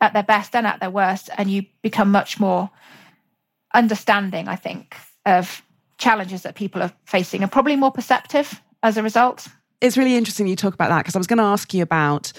at 0.00 0.12
their 0.12 0.24
best 0.24 0.56
and 0.56 0.66
at 0.66 0.80
their 0.80 0.90
worst, 0.90 1.30
and 1.38 1.48
you 1.48 1.66
become 1.82 2.10
much 2.10 2.40
more 2.40 2.68
understanding, 3.74 4.48
I 4.48 4.56
think, 4.56 4.96
of 5.24 5.62
challenges 5.98 6.42
that 6.42 6.56
people 6.56 6.82
are 6.82 6.92
facing 7.04 7.44
and 7.44 7.52
probably 7.52 7.76
more 7.76 7.92
perceptive 7.92 8.60
as 8.82 8.96
a 8.96 9.04
result. 9.04 9.46
It's 9.80 9.96
really 9.96 10.16
interesting 10.16 10.46
you 10.46 10.56
talk 10.56 10.74
about 10.74 10.88
that 10.88 10.98
because 10.98 11.14
I 11.14 11.18
was 11.18 11.26
going 11.26 11.38
to 11.38 11.44
ask 11.44 11.72
you 11.72 11.82
about 11.82 12.32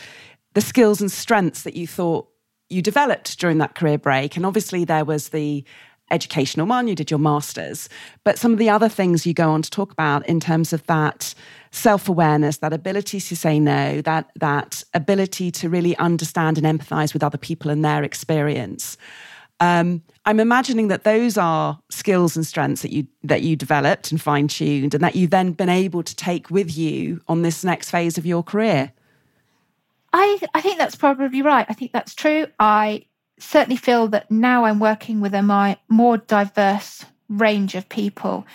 the 0.54 0.62
skills 0.62 1.00
and 1.00 1.12
strengths 1.12 1.64
that 1.64 1.76
you 1.76 1.88
thought 1.88 2.28
you 2.70 2.82
developed 2.82 3.40
during 3.40 3.58
that 3.60 3.76
career 3.76 3.98
break. 3.98 4.36
And 4.36 4.46
obviously, 4.46 4.86
there 4.86 5.06
was 5.06 5.30
the 5.30 5.64
educational 6.12 6.66
one, 6.66 6.88
you 6.88 6.96
did 6.96 7.12
your 7.12 7.20
master's, 7.20 7.88
but 8.24 8.38
some 8.38 8.52
of 8.52 8.58
the 8.58 8.70
other 8.70 8.90
things 8.90 9.26
you 9.26 9.34
go 9.34 9.52
on 9.52 9.62
to 9.62 9.70
talk 9.70 9.92
about 9.92 10.28
in 10.28 10.40
terms 10.40 10.74
of 10.74 10.86
that 10.88 11.34
self-awareness, 11.72 12.58
that 12.58 12.74
ability 12.74 13.20
to 13.20 13.36
say 13.36 13.60
no, 13.60 14.02
that 14.02 14.30
that 14.36 14.84
ability 14.94 15.52
to 15.52 15.70
really 15.70 15.96
understand 15.98 16.58
and 16.58 16.66
empathize 16.66 17.14
with 17.14 17.24
other 17.24 17.38
people 17.38 17.70
and 17.70 17.86
their 17.86 18.04
experience. 18.04 18.98
Um, 19.60 20.02
I'm 20.30 20.40
imagining 20.40 20.90
that 20.90 21.06
those 21.06 21.40
are 21.40 21.80
skills 21.90 22.36
and 22.36 22.46
strengths 22.46 22.84
that 22.84 22.92
you 22.92 23.08
that 23.24 23.42
you 23.42 23.56
developed 23.56 24.12
and 24.12 24.22
fine 24.22 24.48
tuned, 24.48 24.94
and 24.94 25.04
that 25.04 25.16
you've 25.16 25.32
then 25.32 25.54
been 25.54 25.70
able 25.70 26.04
to 26.04 26.16
take 26.16 26.52
with 26.52 26.78
you 26.78 27.20
on 27.28 27.42
this 27.42 27.64
next 27.64 27.90
phase 27.90 28.16
of 28.20 28.28
your 28.28 28.44
career. 28.44 28.92
I, 30.14 30.40
I 30.54 30.62
think 30.62 30.78
that's 30.78 30.96
probably 30.96 31.42
right. 31.42 31.66
I 31.68 31.74
think 31.74 31.94
that's 31.94 32.14
true. 32.14 32.46
I 32.60 33.06
certainly 33.40 33.76
feel 33.76 34.08
that 34.10 34.30
now 34.30 34.66
I'm 34.66 34.80
working 34.80 35.20
with 35.20 35.34
a 35.34 35.42
my, 35.42 35.78
more 35.88 36.18
diverse 36.18 37.04
range 37.28 37.74
of 37.74 37.90
people, 37.90 38.46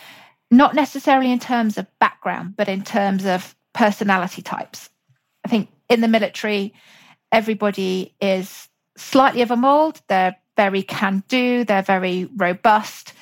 not 0.52 0.76
necessarily 0.76 1.32
in 1.32 1.40
terms 1.40 1.76
of 1.76 1.88
background, 1.98 2.54
but 2.56 2.68
in 2.68 2.84
terms 2.84 3.26
of 3.26 3.56
personality 3.72 4.42
types. 4.42 4.90
I 5.44 5.48
think 5.48 5.70
in 5.88 6.02
the 6.02 6.08
military, 6.08 6.72
everybody 7.32 8.14
is 8.20 8.68
slightly 8.96 9.42
of 9.42 9.50
a 9.50 9.56
mold. 9.56 10.00
They're 10.06 10.36
very 10.56 10.82
can 10.82 11.22
do, 11.28 11.64
they're 11.64 11.82
very 11.82 12.28
robust. 12.36 13.12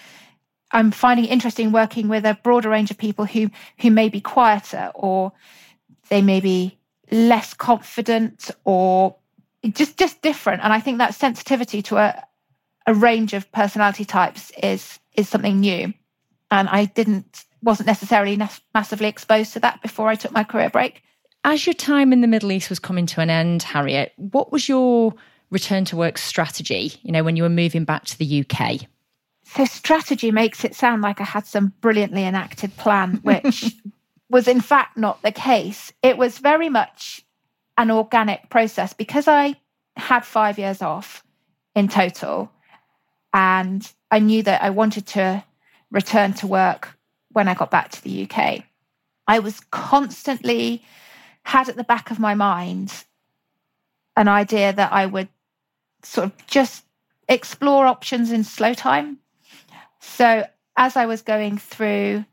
I'm 0.72 0.90
finding 0.90 1.26
it 1.26 1.30
interesting 1.30 1.72
working 1.72 2.08
with 2.08 2.24
a 2.24 2.38
broader 2.42 2.70
range 2.70 2.90
of 2.90 2.98
people 2.98 3.24
who 3.24 3.50
who 3.80 3.90
may 3.90 4.08
be 4.08 4.20
quieter 4.20 4.90
or 4.94 5.32
they 6.08 6.22
may 6.22 6.40
be 6.40 6.78
less 7.10 7.54
confident 7.54 8.50
or 8.64 9.16
just 9.70 9.98
just 9.98 10.22
different. 10.22 10.62
And 10.62 10.72
i 10.72 10.80
think 10.80 10.98
that 10.98 11.14
sensitivity 11.14 11.82
to 11.82 11.96
a, 11.98 12.26
a 12.86 12.94
range 12.94 13.34
of 13.34 13.50
personality 13.52 14.04
types 14.04 14.50
is 14.62 14.98
is 15.14 15.28
something 15.28 15.60
new. 15.60 15.92
And 16.50 16.68
i 16.68 16.86
didn't 16.86 17.44
wasn't 17.62 17.86
necessarily 17.86 18.36
massively 18.74 19.08
exposed 19.08 19.52
to 19.52 19.60
that 19.60 19.80
before 19.82 20.08
i 20.08 20.14
took 20.14 20.32
my 20.32 20.44
career 20.44 20.70
break. 20.70 21.02
As 21.44 21.66
your 21.66 21.74
time 21.74 22.12
in 22.12 22.20
the 22.20 22.28
middle 22.28 22.52
east 22.52 22.70
was 22.70 22.78
coming 22.78 23.04
to 23.06 23.20
an 23.20 23.30
end 23.30 23.62
harriet 23.62 24.12
what 24.16 24.50
was 24.50 24.68
your 24.68 25.14
return 25.52 25.84
to 25.84 25.96
work 25.96 26.18
strategy 26.18 26.92
you 27.02 27.12
know 27.12 27.22
when 27.22 27.36
you 27.36 27.44
were 27.44 27.48
moving 27.48 27.84
back 27.84 28.04
to 28.04 28.18
the 28.18 28.44
uk 28.44 28.80
so 29.44 29.64
strategy 29.64 30.32
makes 30.32 30.64
it 30.64 30.74
sound 30.74 31.02
like 31.02 31.20
i 31.20 31.24
had 31.24 31.46
some 31.46 31.72
brilliantly 31.80 32.24
enacted 32.24 32.76
plan 32.76 33.16
which 33.22 33.72
was 34.32 34.48
in 34.48 34.62
fact 34.62 34.96
not 34.96 35.20
the 35.22 35.30
case. 35.30 35.92
It 36.02 36.16
was 36.16 36.38
very 36.38 36.70
much 36.70 37.22
an 37.76 37.90
organic 37.90 38.48
process 38.48 38.94
because 38.94 39.28
I 39.28 39.56
had 39.94 40.24
five 40.24 40.58
years 40.58 40.80
off 40.80 41.22
in 41.76 41.86
total. 41.86 42.50
And 43.34 43.86
I 44.10 44.18
knew 44.18 44.42
that 44.42 44.62
I 44.62 44.70
wanted 44.70 45.06
to 45.08 45.44
return 45.90 46.32
to 46.34 46.46
work 46.46 46.96
when 47.30 47.46
I 47.46 47.54
got 47.54 47.70
back 47.70 47.90
to 47.90 48.02
the 48.02 48.26
UK. 48.28 48.64
I 49.28 49.38
was 49.38 49.60
constantly 49.70 50.82
had 51.44 51.68
at 51.68 51.76
the 51.76 51.84
back 51.84 52.10
of 52.10 52.18
my 52.18 52.34
mind 52.34 53.04
an 54.16 54.28
idea 54.28 54.72
that 54.72 54.92
I 54.92 55.06
would 55.06 55.28
sort 56.02 56.26
of 56.26 56.46
just 56.46 56.84
explore 57.28 57.86
options 57.86 58.32
in 58.32 58.44
slow 58.44 58.74
time. 58.74 59.18
So 60.00 60.46
as 60.76 60.96
I 60.96 61.06
was 61.06 61.22
going 61.22 61.58
through 61.58 62.24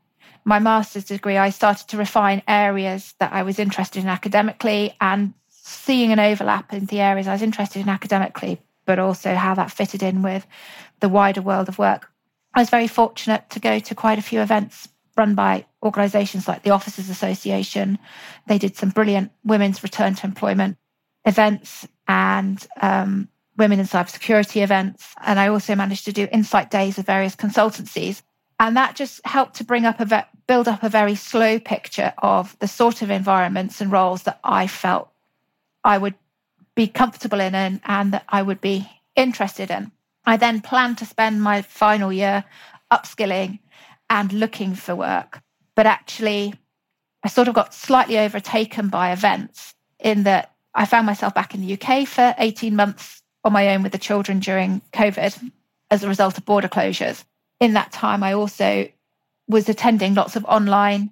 my 0.44 0.58
master's 0.58 1.04
degree, 1.04 1.36
I 1.36 1.50
started 1.50 1.88
to 1.88 1.96
refine 1.96 2.42
areas 2.48 3.14
that 3.18 3.32
I 3.32 3.42
was 3.42 3.58
interested 3.58 4.02
in 4.02 4.08
academically 4.08 4.94
and 5.00 5.34
seeing 5.48 6.12
an 6.12 6.18
overlap 6.18 6.72
in 6.72 6.86
the 6.86 7.00
areas 7.00 7.28
I 7.28 7.32
was 7.32 7.42
interested 7.42 7.80
in 7.80 7.88
academically, 7.88 8.60
but 8.86 8.98
also 8.98 9.34
how 9.34 9.54
that 9.54 9.70
fitted 9.70 10.02
in 10.02 10.22
with 10.22 10.46
the 11.00 11.08
wider 11.08 11.42
world 11.42 11.68
of 11.68 11.78
work. 11.78 12.10
I 12.54 12.60
was 12.60 12.70
very 12.70 12.88
fortunate 12.88 13.48
to 13.50 13.60
go 13.60 13.78
to 13.78 13.94
quite 13.94 14.18
a 14.18 14.22
few 14.22 14.40
events 14.40 14.88
run 15.16 15.34
by 15.34 15.66
organisations 15.82 16.48
like 16.48 16.62
the 16.62 16.70
Officers 16.70 17.08
Association. 17.08 17.98
They 18.48 18.58
did 18.58 18.76
some 18.76 18.90
brilliant 18.90 19.30
women's 19.44 19.82
return 19.82 20.14
to 20.16 20.26
employment 20.26 20.76
events 21.24 21.86
and 22.08 22.66
um, 22.80 23.28
women 23.60 23.78
in 23.78 23.86
cybersecurity 23.86 24.62
events. 24.62 25.14
And 25.24 25.38
I 25.38 25.46
also 25.46 25.76
managed 25.76 26.06
to 26.06 26.12
do 26.12 26.26
insight 26.32 26.70
days 26.70 26.96
with 26.96 27.06
various 27.06 27.36
consultancies 27.36 28.22
and 28.60 28.76
that 28.76 28.94
just 28.94 29.24
helped 29.26 29.54
to 29.56 29.64
bring 29.64 29.86
up 29.86 30.00
a 30.00 30.04
ve- 30.04 30.38
build 30.46 30.68
up 30.68 30.82
a 30.82 30.90
very 30.90 31.14
slow 31.14 31.58
picture 31.58 32.12
of 32.18 32.56
the 32.58 32.68
sort 32.68 33.00
of 33.00 33.10
environments 33.10 33.80
and 33.80 33.90
roles 33.90 34.24
that 34.24 34.38
I 34.44 34.66
felt 34.66 35.10
I 35.82 35.96
would 35.96 36.14
be 36.74 36.86
comfortable 36.86 37.40
in 37.40 37.54
and, 37.54 37.80
and 37.86 38.12
that 38.12 38.24
I 38.28 38.42
would 38.42 38.60
be 38.60 38.86
interested 39.16 39.70
in. 39.70 39.90
I 40.26 40.36
then 40.36 40.60
planned 40.60 40.98
to 40.98 41.06
spend 41.06 41.42
my 41.42 41.62
final 41.62 42.12
year 42.12 42.44
upskilling 42.92 43.60
and 44.10 44.30
looking 44.30 44.74
for 44.74 44.94
work. 44.94 45.40
But 45.74 45.86
actually, 45.86 46.52
I 47.22 47.28
sort 47.28 47.48
of 47.48 47.54
got 47.54 47.72
slightly 47.72 48.18
overtaken 48.18 48.90
by 48.90 49.10
events 49.12 49.74
in 49.98 50.24
that 50.24 50.52
I 50.74 50.84
found 50.84 51.06
myself 51.06 51.32
back 51.32 51.54
in 51.54 51.62
the 51.62 51.80
UK 51.80 52.06
for 52.06 52.34
18 52.36 52.76
months 52.76 53.22
on 53.44 53.52
my 53.52 53.74
own 53.74 53.82
with 53.82 53.92
the 53.92 53.98
children 53.98 54.38
during 54.38 54.82
COVID 54.92 55.50
as 55.90 56.04
a 56.04 56.08
result 56.08 56.38
of 56.38 56.44
border 56.44 56.68
closures. 56.68 57.24
in 57.58 57.74
that 57.74 57.92
time, 57.92 58.22
I 58.22 58.32
also 58.32 58.88
was 59.48 59.68
attending 59.68 60.14
lots 60.14 60.36
of 60.36 60.44
online 60.46 61.10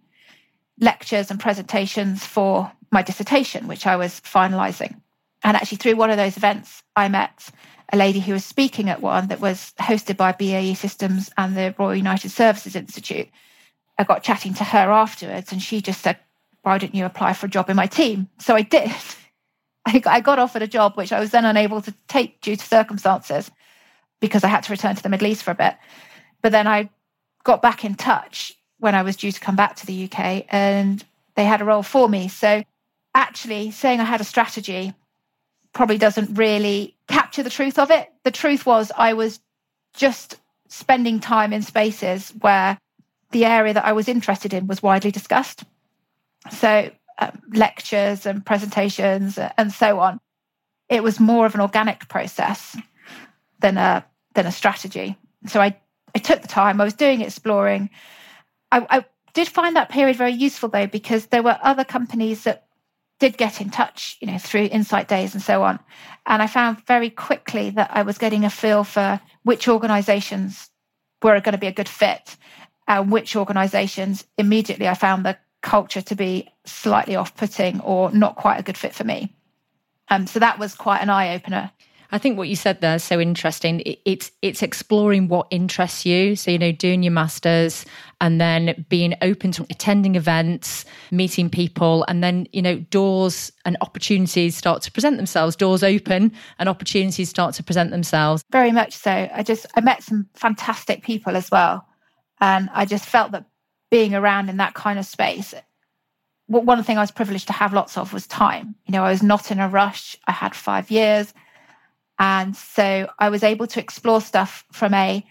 lectures 0.80 1.30
and 1.30 1.40
presentations 1.40 2.24
for 2.24 2.72
my 2.90 3.02
dissertation, 3.02 3.68
which 3.68 3.86
I 3.86 3.96
was 3.96 4.20
finalizing. 4.20 5.00
And 5.44 5.56
actually, 5.56 5.78
through 5.78 5.96
one 5.96 6.10
of 6.10 6.16
those 6.16 6.36
events, 6.36 6.82
I 6.96 7.08
met 7.08 7.50
a 7.92 7.96
lady 7.96 8.20
who 8.20 8.32
was 8.32 8.44
speaking 8.44 8.88
at 8.88 9.02
one 9.02 9.28
that 9.28 9.40
was 9.40 9.72
hosted 9.80 10.16
by 10.16 10.32
BAE 10.32 10.74
Systems 10.74 11.30
and 11.36 11.56
the 11.56 11.74
Royal 11.78 11.94
United 11.94 12.30
Services 12.30 12.76
Institute. 12.76 13.28
I 13.98 14.04
got 14.04 14.22
chatting 14.22 14.54
to 14.54 14.64
her 14.64 14.90
afterwards, 14.90 15.52
and 15.52 15.62
she 15.62 15.80
just 15.80 16.02
said, 16.02 16.18
Why 16.62 16.78
don't 16.78 16.94
you 16.94 17.04
apply 17.04 17.32
for 17.32 17.46
a 17.46 17.50
job 17.50 17.70
in 17.70 17.76
my 17.76 17.86
team? 17.86 18.28
So 18.38 18.54
I 18.54 18.62
did. 18.62 18.90
I 20.06 20.20
got 20.20 20.38
offered 20.38 20.62
a 20.62 20.66
job, 20.66 20.96
which 20.96 21.12
I 21.12 21.20
was 21.20 21.30
then 21.30 21.44
unable 21.44 21.80
to 21.82 21.94
take 22.08 22.40
due 22.40 22.56
to 22.56 22.64
circumstances 22.64 23.50
because 24.20 24.44
I 24.44 24.48
had 24.48 24.64
to 24.64 24.72
return 24.72 24.96
to 24.96 25.02
the 25.02 25.08
Middle 25.08 25.28
East 25.28 25.42
for 25.42 25.50
a 25.50 25.54
bit. 25.54 25.76
But 26.42 26.52
then 26.52 26.66
I 26.66 26.90
got 27.44 27.62
back 27.62 27.84
in 27.84 27.94
touch 27.94 28.54
when 28.78 28.94
I 28.94 29.02
was 29.02 29.16
due 29.16 29.32
to 29.32 29.40
come 29.40 29.56
back 29.56 29.76
to 29.76 29.86
the 29.86 30.04
UK 30.04 30.46
and 30.48 31.04
they 31.34 31.44
had 31.44 31.60
a 31.60 31.64
role 31.64 31.82
for 31.82 32.08
me. 32.08 32.28
So 32.28 32.62
actually, 33.14 33.70
saying 33.70 34.00
I 34.00 34.04
had 34.04 34.20
a 34.20 34.24
strategy 34.24 34.94
probably 35.72 35.98
doesn't 35.98 36.36
really 36.36 36.96
capture 37.06 37.42
the 37.42 37.50
truth 37.50 37.78
of 37.78 37.90
it. 37.90 38.08
The 38.24 38.30
truth 38.30 38.66
was, 38.66 38.90
I 38.96 39.12
was 39.12 39.40
just 39.94 40.36
spending 40.68 41.20
time 41.20 41.52
in 41.52 41.62
spaces 41.62 42.32
where 42.40 42.78
the 43.30 43.44
area 43.44 43.74
that 43.74 43.84
I 43.84 43.92
was 43.92 44.08
interested 44.08 44.54
in 44.54 44.66
was 44.66 44.82
widely 44.82 45.10
discussed. 45.10 45.64
So, 46.50 46.90
um, 47.18 47.40
lectures 47.52 48.26
and 48.26 48.44
presentations 48.44 49.38
and 49.56 49.72
so 49.72 50.00
on. 50.00 50.20
It 50.88 51.02
was 51.02 51.20
more 51.20 51.46
of 51.46 51.54
an 51.54 51.60
organic 51.60 52.08
process 52.08 52.76
than 53.60 53.76
a 53.76 54.04
than 54.34 54.46
a 54.46 54.52
strategy. 54.52 55.16
So 55.46 55.60
I 55.60 55.76
I 56.14 56.18
took 56.18 56.42
the 56.42 56.48
time. 56.48 56.80
I 56.80 56.84
was 56.84 56.94
doing 56.94 57.20
exploring. 57.20 57.90
I, 58.70 58.86
I 58.90 59.04
did 59.34 59.48
find 59.48 59.76
that 59.76 59.90
period 59.90 60.16
very 60.16 60.32
useful 60.32 60.68
though 60.68 60.86
because 60.86 61.26
there 61.26 61.42
were 61.42 61.58
other 61.62 61.84
companies 61.84 62.44
that 62.44 62.66
did 63.18 63.36
get 63.36 63.60
in 63.60 63.70
touch, 63.70 64.16
you 64.20 64.28
know, 64.28 64.38
through 64.38 64.68
insight 64.70 65.08
days 65.08 65.34
and 65.34 65.42
so 65.42 65.62
on. 65.62 65.80
And 66.26 66.40
I 66.40 66.46
found 66.46 66.86
very 66.86 67.10
quickly 67.10 67.70
that 67.70 67.90
I 67.92 68.02
was 68.02 68.18
getting 68.18 68.44
a 68.44 68.50
feel 68.50 68.84
for 68.84 69.20
which 69.42 69.68
organizations 69.68 70.70
were 71.22 71.40
going 71.40 71.52
to 71.52 71.58
be 71.58 71.66
a 71.66 71.72
good 71.72 71.88
fit 71.88 72.36
and 72.86 73.10
which 73.10 73.36
organizations 73.36 74.24
immediately 74.36 74.88
I 74.88 74.94
found 74.94 75.26
the 75.26 75.36
culture 75.62 76.02
to 76.02 76.14
be 76.14 76.48
slightly 76.64 77.16
off 77.16 77.36
putting 77.36 77.80
or 77.80 78.10
not 78.12 78.36
quite 78.36 78.58
a 78.58 78.62
good 78.62 78.78
fit 78.78 78.94
for 78.94 79.04
me. 79.04 79.34
Um, 80.08 80.26
so 80.26 80.38
that 80.38 80.58
was 80.58 80.74
quite 80.74 81.00
an 81.00 81.10
eye 81.10 81.34
opener. 81.34 81.70
I 82.10 82.16
think 82.16 82.38
what 82.38 82.48
you 82.48 82.56
said 82.56 82.80
there 82.80 82.94
is 82.94 83.04
so 83.04 83.20
interesting. 83.20 83.80
It, 83.80 83.98
it's 84.06 84.30
it's 84.40 84.62
exploring 84.62 85.28
what 85.28 85.46
interests 85.50 86.06
you. 86.06 86.36
So 86.36 86.50
you 86.50 86.58
know, 86.58 86.72
doing 86.72 87.02
your 87.02 87.12
masters 87.12 87.84
and 88.20 88.40
then 88.40 88.86
being 88.88 89.14
open 89.20 89.52
to 89.52 89.66
attending 89.68 90.14
events, 90.14 90.86
meeting 91.10 91.50
people, 91.50 92.06
and 92.08 92.24
then 92.24 92.46
you 92.52 92.62
know, 92.62 92.78
doors 92.78 93.52
and 93.66 93.76
opportunities 93.82 94.56
start 94.56 94.80
to 94.82 94.92
present 94.92 95.18
themselves. 95.18 95.54
Doors 95.54 95.82
open 95.82 96.32
and 96.58 96.68
opportunities 96.68 97.28
start 97.28 97.54
to 97.56 97.62
present 97.62 97.90
themselves. 97.90 98.42
Very 98.50 98.72
much 98.72 98.94
so. 98.94 99.28
I 99.32 99.42
just 99.42 99.66
I 99.74 99.82
met 99.82 100.02
some 100.02 100.28
fantastic 100.34 101.02
people 101.02 101.36
as 101.36 101.50
well, 101.50 101.86
and 102.40 102.70
I 102.72 102.86
just 102.86 103.04
felt 103.04 103.32
that 103.32 103.44
being 103.90 104.14
around 104.14 104.48
in 104.48 104.58
that 104.58 104.74
kind 104.74 104.98
of 104.98 105.06
space 105.06 105.54
one 106.48 106.82
thing 106.82 106.96
I 106.96 107.02
was 107.02 107.10
privileged 107.10 107.46
to 107.48 107.52
have 107.52 107.74
lots 107.74 107.96
of 107.96 108.12
was 108.12 108.26
time. 108.26 108.74
You 108.86 108.92
know, 108.92 109.04
I 109.04 109.10
was 109.10 109.22
not 109.22 109.50
in 109.50 109.60
a 109.60 109.68
rush. 109.68 110.16
I 110.26 110.32
had 110.32 110.54
five 110.54 110.90
years. 110.90 111.32
And 112.18 112.56
so 112.56 113.08
I 113.18 113.28
was 113.28 113.42
able 113.42 113.66
to 113.68 113.80
explore 113.80 114.20
stuff 114.20 114.64
from 114.72 114.94
a 114.94 115.24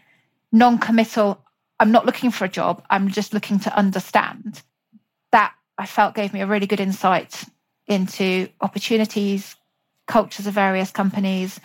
non 0.52 0.78
committal, 0.78 1.43
I'm 1.80 1.91
not 1.91 2.06
looking 2.06 2.32
for 2.32 2.46
a 2.46 2.50
job, 2.50 2.84
I'm 2.89 3.10
just 3.10 3.34
looking 3.34 3.60
to 3.62 3.76
understand. 3.76 4.62
That 5.32 5.54
I 5.78 5.86
felt 5.86 6.15
gave 6.15 6.34
me 6.34 6.41
a 6.41 6.48
really 6.48 6.67
good 6.67 6.80
insight 6.80 7.43
into 7.88 8.48
opportunities, 8.62 9.56
cultures 10.08 10.48
of 10.48 10.54
various 10.54 10.91
companies, 10.91 11.60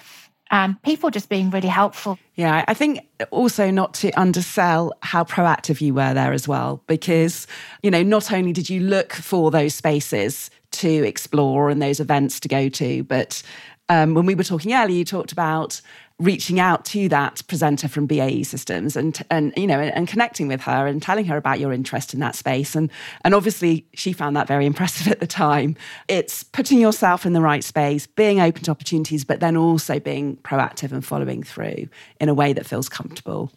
and 0.52 0.80
people 0.82 1.10
just 1.10 1.28
being 1.28 1.50
really 1.50 1.68
helpful. 1.68 2.18
Yeah, 2.34 2.64
I 2.68 2.74
think 2.74 3.00
also 3.30 3.70
not 3.70 3.94
to 3.94 4.10
undersell 4.12 4.92
how 5.00 5.24
proactive 5.24 5.80
you 5.80 5.94
were 5.94 6.14
there 6.14 6.32
as 6.32 6.46
well, 6.46 6.82
because, 6.86 7.46
you 7.82 7.90
know, 7.90 8.02
not 8.02 8.32
only 8.32 8.52
did 8.52 8.70
you 8.70 8.80
look 8.80 9.14
for 9.14 9.50
those 9.50 9.74
spaces 9.74 10.50
to 10.72 11.06
explore 11.06 11.70
and 11.70 11.82
those 11.82 11.98
events 11.98 12.38
to 12.40 12.48
go 12.48 12.68
to, 12.68 13.02
but 13.04 13.42
um, 13.88 14.14
when 14.14 14.26
we 14.26 14.34
were 14.34 14.44
talking 14.44 14.72
earlier, 14.72 14.96
you 14.96 15.04
talked 15.04 15.32
about 15.32 15.80
reaching 16.22 16.60
out 16.60 16.84
to 16.84 17.08
that 17.08 17.42
presenter 17.48 17.88
from 17.88 18.06
BAE 18.06 18.44
Systems 18.44 18.96
and 18.96 19.24
and 19.30 19.52
you 19.56 19.66
know 19.66 19.80
and, 19.80 20.08
connecting 20.08 20.46
with 20.46 20.60
her 20.60 20.86
and 20.86 21.02
telling 21.02 21.24
her 21.24 21.36
about 21.36 21.58
your 21.58 21.72
interest 21.72 22.14
in 22.14 22.20
that 22.20 22.34
space 22.34 22.76
and 22.76 22.90
and 23.24 23.34
obviously 23.34 23.86
she 23.94 24.12
found 24.12 24.36
that 24.36 24.46
very 24.46 24.66
impressive 24.72 25.08
at 25.08 25.20
the 25.20 25.26
time. 25.26 25.76
It's 26.08 26.42
putting 26.42 26.80
yourself 26.80 27.26
in 27.26 27.32
the 27.32 27.40
right 27.40 27.64
space, 27.64 28.06
being 28.06 28.40
open 28.40 28.62
to 28.64 28.70
opportunities, 28.70 29.24
but 29.24 29.40
then 29.40 29.56
also 29.56 29.98
being 29.98 30.36
proactive 30.38 30.92
and 30.92 31.04
following 31.04 31.42
through 31.42 31.88
in 32.20 32.28
a 32.28 32.34
way 32.34 32.52
that 32.52 32.66
feels 32.66 32.88
comfortable. 32.88 33.50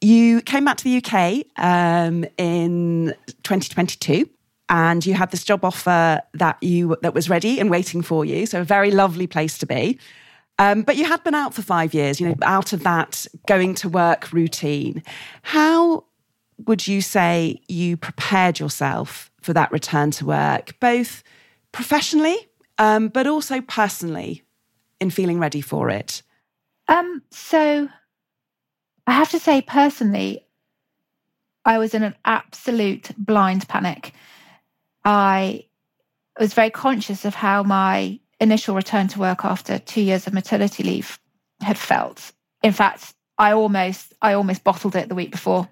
You 0.00 0.42
came 0.42 0.64
back 0.64 0.76
to 0.78 0.84
the 0.84 0.96
UK 0.96 1.46
um, 1.56 2.24
in 2.36 3.14
2022 3.44 4.28
and 4.68 5.04
you 5.04 5.14
had 5.14 5.30
this 5.30 5.44
job 5.44 5.64
offer 5.64 6.20
that 6.34 6.62
you 6.62 6.96
that 7.02 7.14
was 7.14 7.30
ready 7.30 7.60
and 7.60 7.70
waiting 7.70 8.02
for 8.02 8.24
you. 8.24 8.46
So 8.46 8.60
a 8.60 8.64
very 8.64 8.90
lovely 8.90 9.26
place 9.26 9.58
to 9.58 9.66
be. 9.66 9.98
Um, 10.58 10.82
but 10.82 10.96
you 10.96 11.04
had 11.04 11.24
been 11.24 11.34
out 11.34 11.54
for 11.54 11.62
five 11.62 11.94
years, 11.94 12.20
you 12.20 12.28
know, 12.28 12.36
out 12.42 12.72
of 12.72 12.82
that 12.84 13.26
going 13.46 13.74
to 13.76 13.88
work 13.88 14.32
routine. 14.32 15.02
How 15.42 16.04
would 16.66 16.86
you 16.86 17.00
say 17.00 17.60
you 17.68 17.96
prepared 17.96 18.60
yourself 18.60 19.30
for 19.40 19.52
that 19.52 19.72
return 19.72 20.10
to 20.12 20.26
work, 20.26 20.78
both 20.78 21.22
professionally, 21.72 22.36
um, 22.78 23.08
but 23.08 23.26
also 23.26 23.60
personally, 23.60 24.42
in 25.00 25.10
feeling 25.10 25.38
ready 25.38 25.60
for 25.60 25.90
it? 25.90 26.22
Um, 26.88 27.22
so 27.30 27.88
I 29.06 29.12
have 29.12 29.30
to 29.30 29.38
say, 29.38 29.62
personally, 29.62 30.46
I 31.64 31.78
was 31.78 31.94
in 31.94 32.02
an 32.02 32.14
absolute 32.24 33.10
blind 33.16 33.66
panic. 33.68 34.12
I 35.04 35.66
was 36.38 36.54
very 36.54 36.70
conscious 36.70 37.24
of 37.24 37.34
how 37.34 37.62
my 37.62 38.20
initial 38.42 38.74
return 38.74 39.08
to 39.08 39.20
work 39.20 39.44
after 39.44 39.78
two 39.78 40.02
years 40.02 40.26
of 40.26 40.32
maternity 40.32 40.82
leave 40.82 41.18
had 41.60 41.78
felt. 41.78 42.32
In 42.62 42.72
fact, 42.72 43.14
I 43.38 43.52
almost 43.52 44.12
I 44.20 44.34
almost 44.34 44.64
bottled 44.64 44.96
it 44.96 45.08
the 45.08 45.14
week 45.14 45.30
before. 45.30 45.68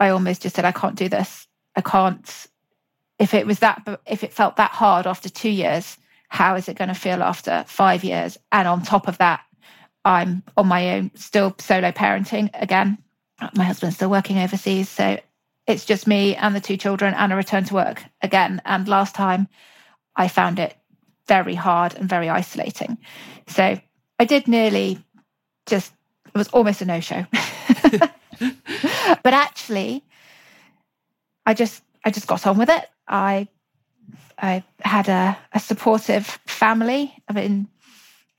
I 0.00 0.08
almost 0.08 0.42
just 0.42 0.56
said, 0.56 0.64
I 0.64 0.72
can't 0.72 0.96
do 0.96 1.08
this. 1.08 1.46
I 1.74 1.80
can't. 1.80 2.46
If 3.18 3.32
it 3.32 3.46
was 3.46 3.60
that, 3.60 3.86
if 4.06 4.24
it 4.24 4.32
felt 4.32 4.56
that 4.56 4.72
hard 4.72 5.06
after 5.06 5.28
two 5.28 5.50
years, 5.50 5.96
how 6.28 6.56
is 6.56 6.68
it 6.68 6.76
going 6.76 6.88
to 6.88 6.94
feel 6.94 7.22
after 7.22 7.64
five 7.66 8.04
years? 8.04 8.36
And 8.52 8.66
on 8.68 8.82
top 8.82 9.08
of 9.08 9.18
that, 9.18 9.40
I'm 10.04 10.42
on 10.56 10.66
my 10.66 10.96
own, 10.96 11.10
still 11.14 11.54
solo 11.58 11.92
parenting 11.92 12.50
again. 12.54 12.98
My 13.54 13.64
husband's 13.64 13.96
still 13.96 14.10
working 14.10 14.38
overseas, 14.38 14.88
so 14.88 15.18
it's 15.66 15.84
just 15.84 16.06
me 16.06 16.36
and 16.36 16.54
the 16.54 16.60
two 16.60 16.76
children 16.76 17.14
and 17.14 17.32
a 17.32 17.36
return 17.36 17.64
to 17.64 17.74
work 17.74 18.04
again. 18.22 18.60
And 18.64 18.86
last 18.86 19.14
time 19.14 19.48
I 20.14 20.28
found 20.28 20.58
it 20.58 20.76
very 21.28 21.54
hard 21.54 21.94
and 21.94 22.08
very 22.08 22.28
isolating. 22.28 22.98
So 23.46 23.78
I 24.18 24.24
did 24.24 24.48
nearly 24.48 24.98
just, 25.66 25.92
it 26.26 26.34
was 26.34 26.48
almost 26.48 26.80
a 26.80 26.84
no 26.84 27.00
show. 27.00 27.26
but 27.92 29.34
actually, 29.34 30.04
I 31.44 31.54
just, 31.54 31.82
I 32.04 32.10
just 32.10 32.26
got 32.26 32.46
on 32.46 32.58
with 32.58 32.68
it. 32.68 32.88
I, 33.08 33.48
I 34.38 34.64
had 34.80 35.08
a, 35.08 35.38
a 35.52 35.60
supportive 35.60 36.26
family. 36.46 37.14
I 37.28 37.32
mean, 37.32 37.68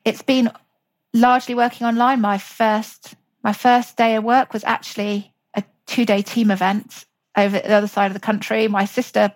it's 0.05 0.21
been 0.21 0.51
largely 1.13 1.55
working 1.55 1.87
online. 1.87 2.21
My 2.21 2.37
first, 2.37 3.15
my 3.43 3.53
first 3.53 3.97
day 3.97 4.15
of 4.15 4.23
work 4.23 4.53
was 4.53 4.63
actually 4.63 5.33
a 5.55 5.63
two 5.85 6.05
day 6.05 6.21
team 6.21 6.51
event 6.51 7.05
over 7.35 7.59
the 7.59 7.73
other 7.73 7.87
side 7.87 8.07
of 8.07 8.13
the 8.13 8.19
country. 8.19 8.67
My 8.67 8.85
sister 8.85 9.33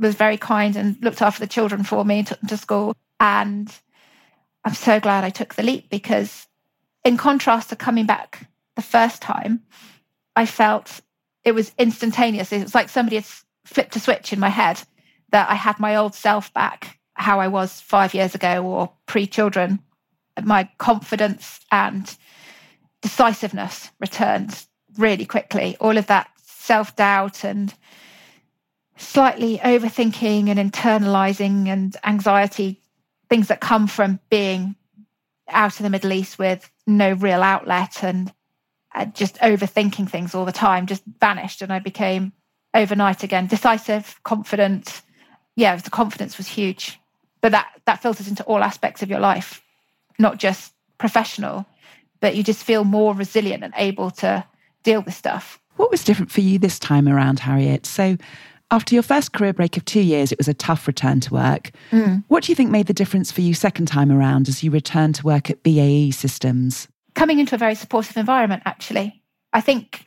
was 0.00 0.14
very 0.14 0.36
kind 0.36 0.76
and 0.76 0.96
looked 1.02 1.22
after 1.22 1.40
the 1.40 1.46
children 1.46 1.84
for 1.84 2.04
me, 2.04 2.22
took 2.22 2.40
them 2.40 2.48
to 2.48 2.56
school. 2.56 2.96
And 3.20 3.72
I'm 4.64 4.74
so 4.74 4.98
glad 4.98 5.24
I 5.24 5.30
took 5.30 5.54
the 5.54 5.62
leap 5.62 5.90
because, 5.90 6.46
in 7.04 7.16
contrast 7.16 7.68
to 7.68 7.76
coming 7.76 8.06
back 8.06 8.48
the 8.76 8.82
first 8.82 9.22
time, 9.22 9.62
I 10.34 10.46
felt 10.46 11.00
it 11.44 11.52
was 11.52 11.72
instantaneous. 11.78 12.52
It 12.52 12.62
was 12.62 12.74
like 12.74 12.88
somebody 12.88 13.16
had 13.16 13.26
flipped 13.64 13.96
a 13.96 14.00
switch 14.00 14.32
in 14.32 14.40
my 14.40 14.48
head 14.48 14.82
that 15.30 15.50
I 15.50 15.54
had 15.54 15.78
my 15.78 15.96
old 15.96 16.14
self 16.14 16.52
back, 16.52 16.98
how 17.14 17.40
I 17.40 17.48
was 17.48 17.80
five 17.80 18.14
years 18.14 18.34
ago 18.34 18.64
or 18.64 18.90
pre 19.06 19.26
children. 19.26 19.80
My 20.42 20.68
confidence 20.78 21.60
and 21.70 22.16
decisiveness 23.02 23.90
returned 24.00 24.66
really 24.96 25.26
quickly. 25.26 25.76
All 25.80 25.96
of 25.96 26.06
that 26.06 26.30
self 26.42 26.96
doubt 26.96 27.44
and 27.44 27.74
slightly 29.00 29.58
overthinking 29.58 30.48
and 30.48 30.72
internalizing 30.72 31.68
and 31.68 31.96
anxiety, 32.04 32.80
things 33.28 33.48
that 33.48 33.60
come 33.60 33.86
from 33.86 34.20
being 34.28 34.76
out 35.48 35.80
in 35.80 35.84
the 35.84 35.90
Middle 35.90 36.12
East 36.12 36.38
with 36.38 36.70
no 36.86 37.12
real 37.12 37.42
outlet 37.42 38.04
and 38.04 38.32
uh, 38.94 39.06
just 39.06 39.36
overthinking 39.36 40.08
things 40.08 40.34
all 40.34 40.44
the 40.44 40.52
time 40.52 40.86
just 40.86 41.02
vanished 41.20 41.62
and 41.62 41.72
I 41.72 41.78
became 41.78 42.32
overnight 42.74 43.22
again 43.22 43.46
decisive, 43.46 44.20
confident. 44.22 45.02
Yeah, 45.56 45.76
the 45.76 45.90
confidence 45.90 46.36
was 46.36 46.46
huge. 46.46 46.98
But 47.40 47.52
that 47.52 47.68
that 47.86 48.02
filters 48.02 48.28
into 48.28 48.44
all 48.44 48.62
aspects 48.62 49.02
of 49.02 49.08
your 49.08 49.20
life, 49.20 49.62
not 50.18 50.38
just 50.38 50.74
professional, 50.98 51.66
but 52.20 52.36
you 52.36 52.42
just 52.42 52.64
feel 52.64 52.84
more 52.84 53.14
resilient 53.14 53.64
and 53.64 53.72
able 53.76 54.10
to 54.10 54.44
deal 54.82 55.00
with 55.00 55.14
stuff. 55.14 55.58
What 55.76 55.90
was 55.90 56.04
different 56.04 56.30
for 56.30 56.42
you 56.42 56.58
this 56.58 56.78
time 56.78 57.08
around, 57.08 57.40
Harriet? 57.40 57.86
So 57.86 58.18
after 58.70 58.94
your 58.94 59.02
first 59.02 59.32
career 59.32 59.52
break 59.52 59.76
of 59.76 59.84
two 59.84 60.00
years, 60.00 60.30
it 60.30 60.38
was 60.38 60.48
a 60.48 60.54
tough 60.54 60.86
return 60.86 61.20
to 61.20 61.34
work. 61.34 61.70
Mm. 61.90 62.22
What 62.28 62.44
do 62.44 62.52
you 62.52 62.56
think 62.56 62.70
made 62.70 62.86
the 62.86 62.94
difference 62.94 63.32
for 63.32 63.40
you 63.40 63.54
second 63.54 63.86
time 63.86 64.12
around 64.12 64.48
as 64.48 64.62
you 64.62 64.70
returned 64.70 65.16
to 65.16 65.26
work 65.26 65.50
at 65.50 65.62
BAE 65.62 66.10
Systems? 66.12 66.88
Coming 67.14 67.40
into 67.40 67.54
a 67.54 67.58
very 67.58 67.74
supportive 67.74 68.16
environment, 68.16 68.62
actually. 68.64 69.22
I 69.52 69.60
think 69.60 70.04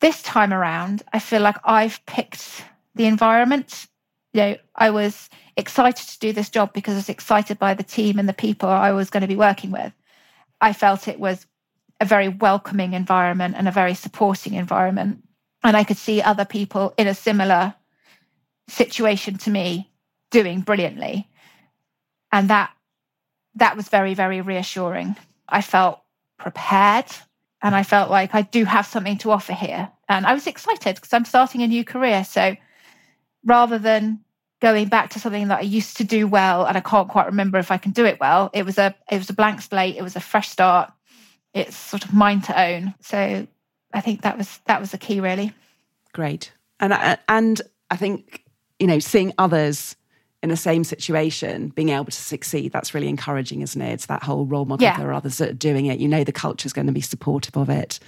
this 0.00 0.22
time 0.22 0.52
around, 0.52 1.02
I 1.12 1.18
feel 1.18 1.40
like 1.40 1.56
I've 1.64 2.04
picked 2.06 2.64
the 2.94 3.06
environment. 3.06 3.86
You 4.34 4.40
know, 4.40 4.56
I 4.76 4.90
was 4.90 5.30
excited 5.56 6.06
to 6.06 6.18
do 6.18 6.32
this 6.32 6.50
job 6.50 6.72
because 6.72 6.94
I 6.94 6.98
was 6.98 7.08
excited 7.08 7.58
by 7.58 7.74
the 7.74 7.82
team 7.82 8.18
and 8.18 8.28
the 8.28 8.34
people 8.34 8.68
I 8.68 8.92
was 8.92 9.10
going 9.10 9.22
to 9.22 9.26
be 9.26 9.36
working 9.36 9.70
with. 9.70 9.92
I 10.60 10.72
felt 10.72 11.08
it 11.08 11.18
was 11.18 11.46
a 12.00 12.04
very 12.04 12.28
welcoming 12.28 12.92
environment 12.92 13.54
and 13.56 13.66
a 13.66 13.72
very 13.72 13.94
supporting 13.94 14.54
environment. 14.54 15.24
And 15.62 15.76
I 15.76 15.84
could 15.84 15.96
see 15.96 16.22
other 16.22 16.44
people 16.44 16.94
in 16.96 17.06
a 17.06 17.14
similar 17.14 17.74
situation 18.68 19.38
to 19.38 19.50
me 19.50 19.90
doing 20.30 20.60
brilliantly. 20.60 21.28
And 22.30 22.50
that 22.50 22.70
that 23.56 23.76
was 23.76 23.88
very, 23.88 24.14
very 24.14 24.40
reassuring. 24.40 25.16
I 25.48 25.62
felt 25.62 26.00
prepared 26.38 27.06
and 27.60 27.74
I 27.74 27.82
felt 27.82 28.10
like 28.10 28.34
I 28.34 28.42
do 28.42 28.64
have 28.64 28.86
something 28.86 29.18
to 29.18 29.32
offer 29.32 29.52
here. 29.52 29.90
And 30.08 30.26
I 30.26 30.34
was 30.34 30.46
excited 30.46 30.94
because 30.94 31.12
I'm 31.12 31.24
starting 31.24 31.62
a 31.62 31.66
new 31.66 31.84
career. 31.84 32.24
So 32.24 32.56
rather 33.44 33.78
than 33.78 34.20
going 34.60 34.88
back 34.88 35.10
to 35.10 35.20
something 35.20 35.48
that 35.48 35.58
I 35.58 35.62
used 35.62 35.96
to 35.96 36.04
do 36.04 36.26
well 36.26 36.66
and 36.66 36.76
I 36.76 36.80
can't 36.80 37.08
quite 37.08 37.26
remember 37.26 37.58
if 37.58 37.70
I 37.70 37.78
can 37.78 37.92
do 37.92 38.04
it 38.04 38.20
well, 38.20 38.50
it 38.52 38.64
was 38.64 38.78
a 38.78 38.94
it 39.10 39.18
was 39.18 39.30
a 39.30 39.34
blank 39.34 39.60
slate, 39.62 39.96
it 39.96 40.02
was 40.02 40.16
a 40.16 40.20
fresh 40.20 40.48
start. 40.48 40.92
It's 41.54 41.76
sort 41.76 42.04
of 42.04 42.12
mine 42.12 42.42
to 42.42 42.60
own. 42.60 42.94
So 43.00 43.46
I 43.92 44.00
think 44.00 44.22
that 44.22 44.36
was 44.36 44.60
that 44.66 44.80
was 44.80 44.90
the 44.90 44.98
key 44.98 45.20
really. 45.20 45.52
Great. 46.12 46.52
And 46.80 46.94
I, 46.94 47.18
and 47.28 47.60
I 47.90 47.96
think 47.96 48.44
you 48.78 48.86
know 48.86 48.98
seeing 48.98 49.32
others 49.38 49.96
in 50.42 50.50
the 50.50 50.56
same 50.56 50.84
situation 50.84 51.68
being 51.70 51.88
able 51.88 52.04
to 52.04 52.12
succeed 52.12 52.72
that's 52.72 52.94
really 52.94 53.08
encouraging 53.08 53.60
isn't 53.60 53.82
it 53.82 53.92
it's 53.92 54.06
that 54.06 54.22
whole 54.22 54.46
role 54.46 54.64
model 54.64 54.84
yeah. 54.84 54.96
there 54.96 55.08
are 55.08 55.14
others 55.14 55.38
that 55.38 55.50
are 55.50 55.54
doing 55.54 55.86
it 55.86 55.98
you 55.98 56.08
know 56.08 56.24
the 56.24 56.32
culture 56.32 56.66
is 56.66 56.72
going 56.72 56.86
to 56.86 56.92
be 56.92 57.00
supportive 57.00 57.56
of 57.56 57.68
it 57.68 57.98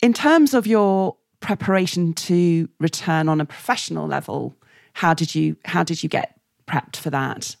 in 0.00 0.12
terms 0.12 0.54
of 0.54 0.66
your 0.66 1.16
preparation 1.40 2.12
to 2.12 2.68
return 2.78 3.28
on 3.28 3.40
a 3.40 3.44
professional 3.44 4.06
level 4.06 4.56
how 4.92 5.12
did 5.12 5.34
you 5.34 5.56
how 5.64 5.82
did 5.82 6.02
you 6.02 6.08
get 6.08 6.38
prepped 6.66 6.96
for 6.96 7.10
that 7.10 7.56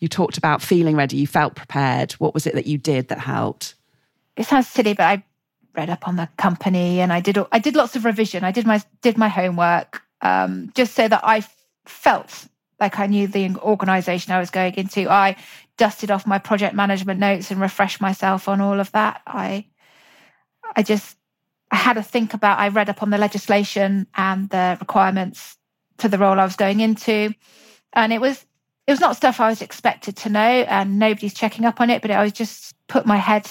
you 0.00 0.08
talked 0.08 0.36
about 0.36 0.62
feeling 0.62 0.96
ready 0.96 1.16
you 1.16 1.26
felt 1.26 1.54
prepared 1.54 2.12
what 2.12 2.34
was 2.34 2.46
it 2.46 2.54
that 2.54 2.66
you 2.66 2.76
did 2.76 3.08
that 3.08 3.18
helped 3.18 3.74
it 4.36 4.46
sounds 4.46 4.66
silly 4.66 4.94
but 4.94 5.04
i 5.04 5.22
read 5.74 5.90
up 5.90 6.08
on 6.08 6.16
the 6.16 6.28
company 6.36 7.00
and 7.00 7.12
i 7.12 7.20
did 7.20 7.38
i 7.52 7.58
did 7.58 7.76
lots 7.76 7.96
of 7.96 8.04
revision 8.04 8.44
i 8.44 8.50
did 8.50 8.66
my 8.66 8.82
did 9.02 9.16
my 9.16 9.28
homework 9.28 10.02
um, 10.20 10.72
just 10.74 10.94
so 10.94 11.06
that 11.06 11.20
i 11.22 11.44
felt 11.84 12.48
like 12.80 12.98
I 12.98 13.06
knew 13.06 13.26
the 13.26 13.56
organization 13.56 14.32
I 14.32 14.38
was 14.38 14.50
going 14.50 14.74
into. 14.74 15.10
I 15.10 15.36
dusted 15.76 16.10
off 16.10 16.26
my 16.26 16.38
project 16.38 16.74
management 16.74 17.20
notes 17.20 17.50
and 17.50 17.60
refreshed 17.60 18.00
myself 18.00 18.48
on 18.48 18.60
all 18.60 18.80
of 18.80 18.92
that. 18.92 19.22
I 19.26 19.66
I 20.76 20.82
just 20.82 21.16
I 21.70 21.76
had 21.76 21.94
to 21.94 22.02
think 22.02 22.34
about 22.34 22.58
I 22.58 22.68
read 22.68 22.88
up 22.88 23.02
on 23.02 23.10
the 23.10 23.18
legislation 23.18 24.06
and 24.14 24.48
the 24.50 24.76
requirements 24.80 25.56
for 25.98 26.08
the 26.08 26.18
role 26.18 26.38
I 26.38 26.44
was 26.44 26.56
going 26.56 26.80
into. 26.80 27.34
And 27.92 28.12
it 28.12 28.20
was 28.20 28.44
it 28.86 28.92
was 28.92 29.00
not 29.00 29.16
stuff 29.16 29.40
I 29.40 29.48
was 29.48 29.60
expected 29.60 30.16
to 30.18 30.30
know 30.30 30.40
and 30.40 30.98
nobody's 30.98 31.34
checking 31.34 31.64
up 31.64 31.80
on 31.80 31.90
it, 31.90 32.00
but 32.00 32.10
I 32.10 32.22
was 32.22 32.32
just 32.32 32.74
put 32.86 33.06
my 33.06 33.16
head 33.16 33.48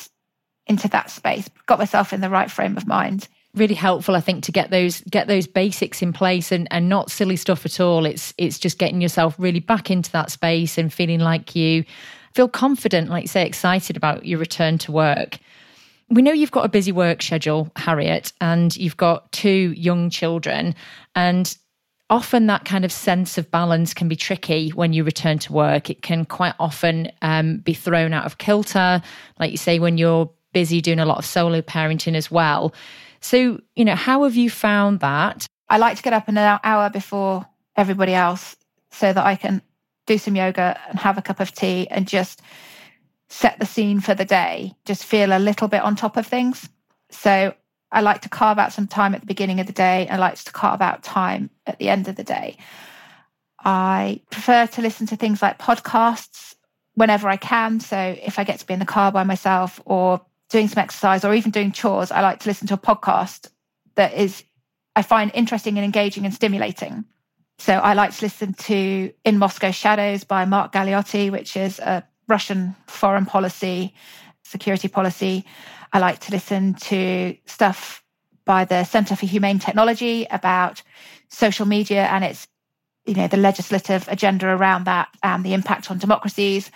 into 0.69 0.87
that 0.89 1.09
space, 1.09 1.49
got 1.65 1.79
myself 1.79 2.13
in 2.13 2.21
the 2.21 2.29
right 2.29 2.49
frame 2.49 2.77
of 2.77 2.87
mind. 2.87 3.27
Really 3.55 3.75
helpful 3.75 4.15
i 4.15 4.19
think 4.19 4.43
to 4.43 4.51
get 4.51 4.69
those 4.69 5.01
get 5.01 5.27
those 5.27 5.47
basics 5.47 6.03
in 6.03 6.13
place 6.13 6.51
and 6.51 6.67
and 6.69 6.89
not 6.89 7.09
silly 7.09 7.35
stuff 7.35 7.65
at 7.65 7.79
all. 7.79 8.05
It's 8.05 8.33
it's 8.37 8.59
just 8.59 8.77
getting 8.77 9.01
yourself 9.01 9.35
really 9.39 9.61
back 9.61 9.89
into 9.89 10.11
that 10.11 10.29
space 10.29 10.77
and 10.77 10.93
feeling 10.93 11.21
like 11.21 11.55
you 11.55 11.83
feel 12.35 12.47
confident 12.47 13.09
like 13.09 13.27
say 13.27 13.45
excited 13.45 13.97
about 13.97 14.25
your 14.25 14.37
return 14.39 14.77
to 14.79 14.91
work. 14.91 15.39
We 16.09 16.21
know 16.21 16.31
you've 16.31 16.51
got 16.51 16.65
a 16.65 16.69
busy 16.69 16.91
work 16.91 17.23
schedule 17.23 17.71
harriet 17.75 18.31
and 18.39 18.75
you've 18.75 18.97
got 18.97 19.31
two 19.31 19.73
young 19.75 20.09
children 20.11 20.75
and 21.15 21.57
often 22.09 22.47
that 22.47 22.65
kind 22.65 22.85
of 22.85 22.91
sense 22.91 23.37
of 23.37 23.51
balance 23.51 23.93
can 23.93 24.07
be 24.07 24.15
tricky 24.15 24.69
when 24.69 24.93
you 24.93 25.03
return 25.03 25.39
to 25.39 25.53
work. 25.53 25.89
It 25.89 26.01
can 26.01 26.25
quite 26.25 26.53
often 26.59 27.11
um, 27.21 27.57
be 27.57 27.73
thrown 27.73 28.13
out 28.13 28.25
of 28.25 28.37
kilter. 28.37 29.01
Like 29.39 29.51
you 29.51 29.57
say 29.57 29.79
when 29.79 29.97
you're 29.97 30.29
busy 30.59 30.79
doing 30.81 30.99
a 30.99 31.05
lot 31.11 31.19
of 31.21 31.25
solo 31.25 31.59
parenting 31.61 32.15
as 32.15 32.27
well 32.31 32.73
so, 33.21 33.59
you 33.75 33.85
know, 33.85 33.95
how 33.95 34.23
have 34.23 34.35
you 34.35 34.49
found 34.49 34.99
that? 34.99 35.47
I 35.69 35.77
like 35.77 35.97
to 35.97 36.03
get 36.03 36.13
up 36.13 36.27
an 36.27 36.37
hour 36.37 36.89
before 36.89 37.45
everybody 37.75 38.13
else 38.13 38.55
so 38.91 39.11
that 39.11 39.25
I 39.25 39.35
can 39.35 39.61
do 40.05 40.17
some 40.17 40.35
yoga 40.35 40.79
and 40.89 40.99
have 40.99 41.17
a 41.17 41.21
cup 41.21 41.39
of 41.39 41.51
tea 41.51 41.87
and 41.89 42.07
just 42.07 42.41
set 43.29 43.59
the 43.59 43.65
scene 43.65 43.99
for 43.99 44.15
the 44.15 44.23
day, 44.23 44.73
just 44.85 45.03
feel 45.03 45.37
a 45.37 45.39
little 45.39 45.67
bit 45.67 45.81
on 45.81 45.95
top 45.95 46.15
of 46.15 46.25
things. 46.25 46.69
So 47.09 47.53
I 47.91 48.01
like 48.01 48.21
to 48.21 48.29
carve 48.29 48.57
out 48.59 48.71
some 48.71 48.87
time 48.87 49.13
at 49.13 49.21
the 49.21 49.27
beginning 49.27 49.59
of 49.59 49.67
the 49.67 49.73
day. 49.73 50.07
I 50.09 50.17
like 50.17 50.35
to 50.35 50.51
carve 50.51 50.81
out 50.81 51.03
time 51.03 51.49
at 51.65 51.77
the 51.79 51.89
end 51.89 52.07
of 52.07 52.15
the 52.15 52.23
day. 52.23 52.57
I 53.59 54.21
prefer 54.29 54.67
to 54.67 54.81
listen 54.81 55.07
to 55.07 55.17
things 55.17 55.41
like 55.41 55.59
podcasts 55.59 56.55
whenever 56.93 57.27
I 57.27 57.35
can. 57.35 57.81
So 57.81 57.97
if 57.97 58.39
I 58.39 58.45
get 58.45 58.59
to 58.59 58.65
be 58.65 58.73
in 58.73 58.79
the 58.79 58.85
car 58.85 59.11
by 59.11 59.23
myself 59.23 59.81
or 59.83 60.21
doing 60.49 60.67
some 60.67 60.81
exercise 60.81 61.25
or 61.25 61.33
even 61.33 61.51
doing 61.51 61.71
chores, 61.71 62.11
I 62.11 62.21
like 62.21 62.39
to 62.39 62.49
listen 62.49 62.67
to 62.67 62.75
a 62.75 62.77
podcast 62.77 63.49
that 63.95 64.13
is, 64.13 64.43
I 64.95 65.01
find 65.01 65.31
interesting 65.33 65.77
and 65.77 65.85
engaging 65.85 66.25
and 66.25 66.33
stimulating. 66.33 67.05
So 67.59 67.73
I 67.73 67.93
like 67.93 68.15
to 68.15 68.25
listen 68.25 68.53
to 68.53 69.11
In 69.25 69.37
Moscow 69.37 69.71
Shadows 69.71 70.23
by 70.23 70.45
Mark 70.45 70.71
Galeotti, 70.71 71.31
which 71.31 71.57
is 71.57 71.79
a 71.79 72.07
Russian 72.27 72.75
foreign 72.87 73.25
policy, 73.25 73.93
security 74.43 74.87
policy. 74.87 75.45
I 75.91 75.99
like 75.99 76.19
to 76.19 76.31
listen 76.31 76.75
to 76.75 77.35
stuff 77.45 78.03
by 78.45 78.65
the 78.65 78.83
Center 78.83 79.15
for 79.15 79.25
Humane 79.25 79.59
Technology 79.59 80.27
about 80.29 80.81
social 81.29 81.65
media 81.65 82.05
and 82.05 82.23
its, 82.23 82.47
you 83.05 83.15
know, 83.15 83.27
the 83.27 83.37
legislative 83.37 84.07
agenda 84.07 84.47
around 84.47 84.85
that 84.85 85.09
and 85.23 85.43
the 85.43 85.53
impact 85.53 85.89
on 85.89 85.97
democracies. 85.97 86.71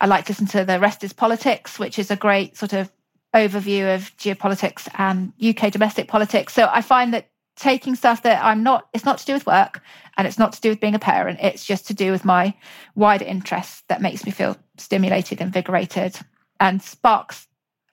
I 0.00 0.06
like 0.06 0.24
to 0.24 0.32
listen 0.32 0.46
to 0.48 0.64
The 0.64 0.80
Rest 0.80 1.04
is 1.04 1.12
Politics, 1.12 1.78
which 1.78 1.98
is 1.98 2.10
a 2.10 2.16
great 2.16 2.56
sort 2.56 2.72
of 2.72 2.90
overview 3.34 3.94
of 3.94 4.14
geopolitics 4.16 4.88
and 4.98 5.32
UK 5.42 5.72
domestic 5.72 6.08
politics. 6.08 6.52
So 6.52 6.68
I 6.70 6.82
find 6.82 7.14
that 7.14 7.30
taking 7.56 7.94
stuff 7.94 8.22
that 8.22 8.42
I'm 8.44 8.62
not, 8.62 8.88
it's 8.92 9.04
not 9.04 9.18
to 9.18 9.26
do 9.26 9.34
with 9.34 9.46
work 9.46 9.80
and 10.16 10.26
it's 10.26 10.38
not 10.38 10.52
to 10.54 10.60
do 10.60 10.68
with 10.70 10.80
being 10.80 10.94
a 10.94 10.98
parent. 10.98 11.38
It's 11.40 11.64
just 11.64 11.86
to 11.88 11.94
do 11.94 12.10
with 12.10 12.24
my 12.24 12.54
wider 12.94 13.24
interests 13.24 13.82
that 13.88 14.02
makes 14.02 14.24
me 14.24 14.32
feel 14.32 14.56
stimulated, 14.76 15.40
invigorated, 15.40 16.18
and 16.60 16.82
sparks 16.82 17.46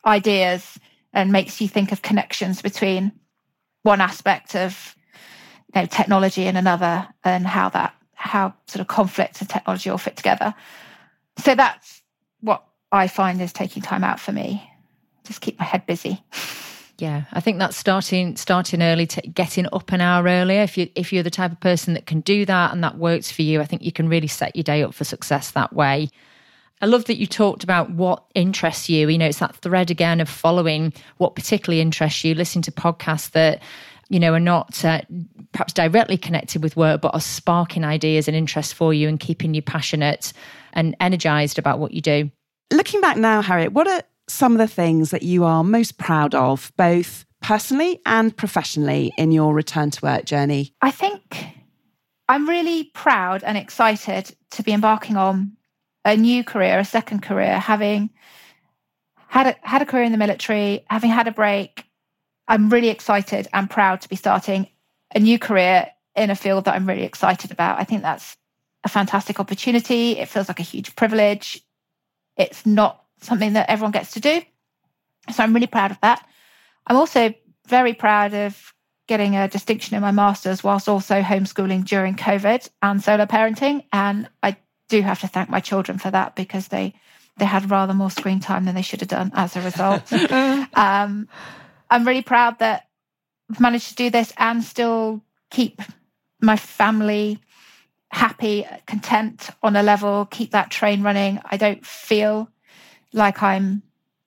ideas 0.06 0.80
and 1.14 1.32
makes 1.32 1.60
you 1.60 1.68
think 1.68 1.92
of 1.92 2.02
connections 2.02 2.62
between 2.62 3.12
one 3.84 4.02
aspect 4.02 4.56
of 4.56 4.96
you 5.74 5.82
know, 5.82 5.88
technology 5.88 6.46
and 6.46 6.58
another 6.58 7.08
and 7.24 7.48
how 7.48 7.70
that, 7.70 7.94
how 8.14 8.54
sort 8.68 8.82
of 8.82 8.88
conflicts 8.88 9.40
and 9.40 9.50
technology 9.50 9.90
all 9.90 9.98
fit 9.98 10.18
together. 10.18 10.54
So 11.38 11.56
that's 11.56 12.02
what 12.42 12.64
I 12.92 13.08
find 13.08 13.42
is 13.42 13.54
taking 13.54 13.82
time 13.82 14.04
out 14.04 14.20
for 14.20 14.32
me 14.32 14.70
just 15.30 15.42
keep 15.42 15.60
my 15.60 15.66
head 15.66 15.86
busy. 15.86 16.24
Yeah, 16.98 17.26
I 17.32 17.40
think 17.40 17.60
that's 17.60 17.78
starting 17.78 18.36
starting 18.36 18.82
early, 18.82 19.06
to 19.08 19.22
getting 19.22 19.68
up 19.72 19.92
an 19.92 20.02
hour 20.02 20.26
earlier. 20.26 20.64
If 20.64 20.76
you 20.76 20.90
if 20.96 21.14
you're 21.14 21.24
the 21.24 21.30
type 21.30 21.52
of 21.52 21.60
person 21.60 21.94
that 21.94 22.08
can 22.08 22.22
do 22.22 22.46
that 22.46 22.74
and 22.74 22.84
that 22.84 22.98
works 22.98 23.32
for 23.32 23.44
you, 23.44 23.62
I 23.62 23.66
think 23.66 23.84
you 23.84 23.92
can 23.92 24.10
really 24.10 24.28
set 24.28 24.56
your 24.56 24.64
day 24.64 24.82
up 24.84 24.96
for 24.96 25.04
success 25.04 25.52
that 25.52 25.72
way. 25.72 26.10
I 26.82 26.88
love 26.88 27.06
that 27.06 27.18
you 27.18 27.28
talked 27.28 27.64
about 27.64 27.92
what 27.92 28.24
interests 28.34 28.90
you. 28.90 29.08
You 29.08 29.18
know, 29.18 29.28
it's 29.28 29.40
that 29.40 29.56
thread 29.58 29.92
again 29.92 30.20
of 30.20 30.28
following 30.28 30.92
what 31.18 31.36
particularly 31.36 31.80
interests 31.80 32.24
you. 32.24 32.34
Listening 32.34 32.64
to 32.64 32.72
podcasts 32.72 33.32
that 33.32 33.62
you 34.10 34.20
know 34.20 34.34
are 34.34 34.40
not 34.40 34.84
uh, 34.84 35.02
perhaps 35.52 35.74
directly 35.74 36.18
connected 36.18 36.64
with 36.64 36.76
work, 36.76 37.02
but 37.02 37.14
are 37.14 37.22
sparking 37.22 37.86
ideas 37.86 38.28
and 38.28 38.36
interest 38.36 38.74
for 38.74 38.96
you 38.96 39.08
and 39.08 39.20
keeping 39.20 39.54
you 39.54 39.62
passionate 39.62 40.34
and 40.74 40.98
energized 41.00 41.60
about 41.60 41.78
what 41.78 41.94
you 41.94 42.02
do. 42.02 42.32
Looking 42.74 43.00
back 43.00 43.16
now, 43.16 43.42
Harriet, 43.42 43.72
what 43.72 43.88
are 43.88 44.04
some 44.30 44.54
of 44.54 44.58
the 44.58 44.68
things 44.68 45.12
that 45.12 45.24
you 45.24 45.44
are 45.44 45.64
most 45.64 45.98
proud 45.98 46.36
of, 46.36 46.72
both 46.78 47.26
personally 47.42 48.00
and 48.06 48.36
professionally, 48.36 49.12
in 49.18 49.32
your 49.32 49.54
return 49.54 49.90
to 49.92 50.06
work 50.06 50.26
journey? 50.26 50.74
I 50.82 50.92
think 50.92 51.48
I'm 52.28 52.48
really 52.48 52.86
proud 52.94 53.44
and 53.44 53.58
excited 53.58 54.36
to 54.52 54.64
be 54.64 54.74
embarking 54.74 55.18
on 55.18 55.54
a 56.06 56.16
new 56.16 56.44
career, 56.44 56.80
a 56.80 56.86
second 56.86 57.22
career, 57.22 57.60
having 57.60 58.10
had 59.28 59.48
a, 59.48 59.56
had 59.62 59.82
a 59.82 59.86
career 59.86 60.04
in 60.04 60.12
the 60.12 60.18
military, 60.18 60.86
having 60.90 61.12
had 61.12 61.28
a 61.28 61.32
break, 61.32 61.86
I'm 62.50 62.70
really 62.70 62.90
excited 62.90 63.48
and 63.54 63.70
proud 63.70 64.02
to 64.02 64.10
be 64.10 64.16
starting 64.16 64.68
a 65.14 65.20
new 65.20 65.38
career 65.38 65.88
in 66.16 66.32
a 66.32 66.36
field 66.36 66.66
that 66.66 66.74
I'm 66.74 66.88
really 66.88 67.04
excited 67.04 67.52
about. 67.52 67.80
I 67.80 67.84
think 67.84 68.02
that's 68.02 68.36
a 68.84 68.90
fantastic 68.90 69.40
opportunity. 69.40 70.18
It 70.18 70.28
feels 70.28 70.48
like 70.48 70.60
a 70.60 70.64
huge 70.64 70.96
privilege. 70.96 71.62
It's 72.38 72.66
not 72.66 73.04
something 73.22 73.54
that 73.54 73.70
everyone 73.70 73.92
gets 73.92 74.14
to 74.14 74.20
do. 74.20 74.42
So 75.34 75.44
I'm 75.44 75.54
really 75.54 75.68
proud 75.68 75.92
of 75.92 76.00
that. 76.02 76.26
I'm 76.88 76.96
also 76.96 77.34
very 77.68 77.94
proud 77.94 78.34
of 78.34 78.74
getting 79.08 79.36
a 79.36 79.48
distinction 79.48 79.96
in 79.96 80.02
my 80.02 80.12
master's 80.12 80.64
whilst 80.64 80.88
also 80.88 81.22
homeschooling 81.22 81.84
during 81.86 82.16
COVID 82.16 82.70
and 82.82 83.04
solo 83.04 83.26
parenting. 83.26 83.84
And 83.92 84.30
I 84.44 84.58
do 84.88 85.02
have 85.02 85.22
to 85.22 85.28
thank 85.28 85.50
my 85.50 85.60
children 85.60 85.98
for 85.98 86.12
that 86.12 86.36
because 86.36 86.68
they 86.68 86.94
they 87.38 87.46
had 87.46 87.72
rather 87.72 87.94
more 87.94 88.12
screen 88.12 88.42
time 88.42 88.66
than 88.66 88.76
they 88.76 88.82
should 88.82 89.00
have 89.00 89.10
done 89.10 89.32
as 89.34 89.56
a 89.56 89.62
result. 89.62 90.12
um, 90.74 91.28
I'm 91.90 92.06
really 92.06 92.22
proud 92.22 92.60
that 92.60 92.88
I've 93.50 93.62
managed 93.62 93.90
to 93.90 93.96
do 93.96 94.10
this 94.10 94.34
and 94.38 94.62
still 94.64 95.22
keep 95.50 95.82
my 96.42 96.58
family 96.58 97.40
happy, 98.12 98.68
content 98.86 99.50
on 99.64 99.76
a 99.76 99.84
level, 99.84 100.26
keep 100.26 100.52
that 100.52 100.70
train 100.70 101.02
running. 101.02 101.40
I 101.46 101.58
don't 101.58 101.86
feel 101.86 102.50
like 103.14 103.42
I'm 103.42 103.84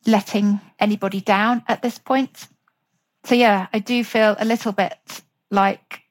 letting 0.06 0.60
anybody 0.78 1.20
down 1.20 1.62
at 1.68 1.82
this 1.82 1.98
point. 1.98 2.48
So, 3.24 3.34
yeah, 3.34 3.68
I 3.72 3.78
do 3.78 4.02
feel 4.02 4.36
a 4.38 4.44
little 4.44 4.72
bit 4.72 5.22
like 5.50 6.02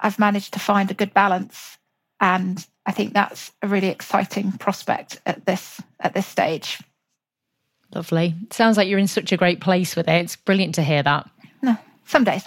I've 0.00 0.18
managed 0.18 0.52
to 0.54 0.58
find 0.58 0.90
a 0.90 0.94
good 0.94 1.14
balance. 1.14 1.78
And 2.20 2.66
I 2.86 2.92
think 2.92 3.12
that's 3.12 3.52
a 3.62 3.68
really 3.68 3.88
exciting 3.88 4.52
prospect 4.52 5.20
at 5.26 5.46
this 5.46 5.80
at 6.00 6.14
this 6.14 6.26
stage. 6.26 6.80
Lovely. 7.94 8.34
Sounds 8.50 8.76
like 8.76 8.88
you're 8.88 8.98
in 8.98 9.06
such 9.06 9.32
a 9.32 9.36
great 9.36 9.60
place 9.60 9.94
with 9.94 10.08
it. 10.08 10.24
It's 10.24 10.36
brilliant 10.36 10.74
to 10.76 10.82
hear 10.82 11.02
that. 11.02 11.28
No, 11.62 11.76
some 12.04 12.24
days. 12.24 12.46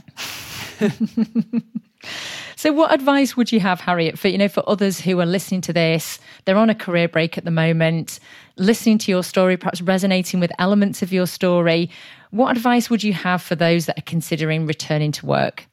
so 2.60 2.74
what 2.74 2.94
advice 2.94 3.38
would 3.38 3.54
you 3.54 3.62
have 3.62 3.80
harriet 3.80 4.20
for 4.20 4.28
you 4.28 4.38
know 4.38 4.50
for 4.50 4.68
others 4.68 5.00
who 5.00 5.18
are 5.22 5.26
listening 5.26 5.62
to 5.62 5.72
this? 5.72 6.20
They're 6.44 6.58
on 6.58 6.70
a 6.70 6.76
career 6.76 7.08
break 7.08 7.38
at 7.38 7.46
the 7.46 7.52
moment 7.52 8.20
listening 8.58 8.98
to 8.98 9.12
your 9.12 9.24
story 9.24 9.56
perhaps 9.56 9.82
resonating 9.82 10.42
with 10.42 10.52
elements 10.60 11.02
of 11.02 11.14
your 11.14 11.26
story. 11.26 11.90
What 12.32 12.58
advice 12.58 12.90
would 12.90 13.02
you 13.02 13.14
have 13.14 13.42
for 13.42 13.56
those 13.56 13.86
that 13.86 13.98
are 13.98 14.02
considering 14.02 14.66
returning 14.66 15.14
to 15.14 15.26
work? 15.26 15.68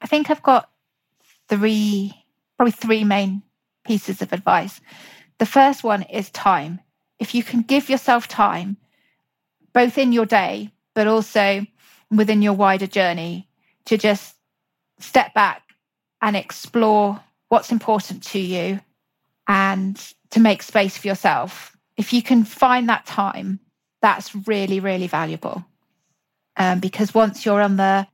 I 0.00 0.06
think 0.06 0.30
i've 0.30 0.44
got 0.44 0.70
three 1.48 2.14
probably 2.56 2.70
three 2.70 3.02
main 3.02 3.42
pieces 3.84 4.22
of 4.22 4.32
advice. 4.32 4.80
The 5.38 5.46
first 5.46 5.82
one 5.82 6.02
is 6.02 6.30
time. 6.30 6.78
If 7.18 7.34
you 7.34 7.42
can 7.42 7.62
give 7.62 7.90
yourself 7.90 8.28
time 8.28 8.76
both 9.72 9.98
in 9.98 10.12
your 10.12 10.26
day 10.26 10.70
but 10.94 11.08
also 11.08 11.66
within 12.08 12.40
your 12.40 12.52
wider 12.52 12.86
journey 12.86 13.48
to 13.86 13.98
just 13.98 14.36
step 15.00 15.34
back 15.34 15.64
and 16.22 16.36
explore 16.36 17.20
what's 17.48 17.72
important 17.72 18.22
to 18.22 18.38
you 18.38 18.80
and 19.48 20.14
to 20.30 20.40
make 20.40 20.62
space 20.62 20.96
for 20.96 21.08
yourself. 21.08 21.76
If 21.96 22.12
you 22.12 22.22
can 22.22 22.44
find 22.44 22.88
that 22.88 23.06
time, 23.06 23.60
that's 24.00 24.34
really, 24.46 24.80
really 24.80 25.06
valuable. 25.06 25.64
Um, 26.56 26.80
because 26.80 27.14
once 27.14 27.44
you're 27.44 27.60
on 27.60 27.76
the 27.76 28.06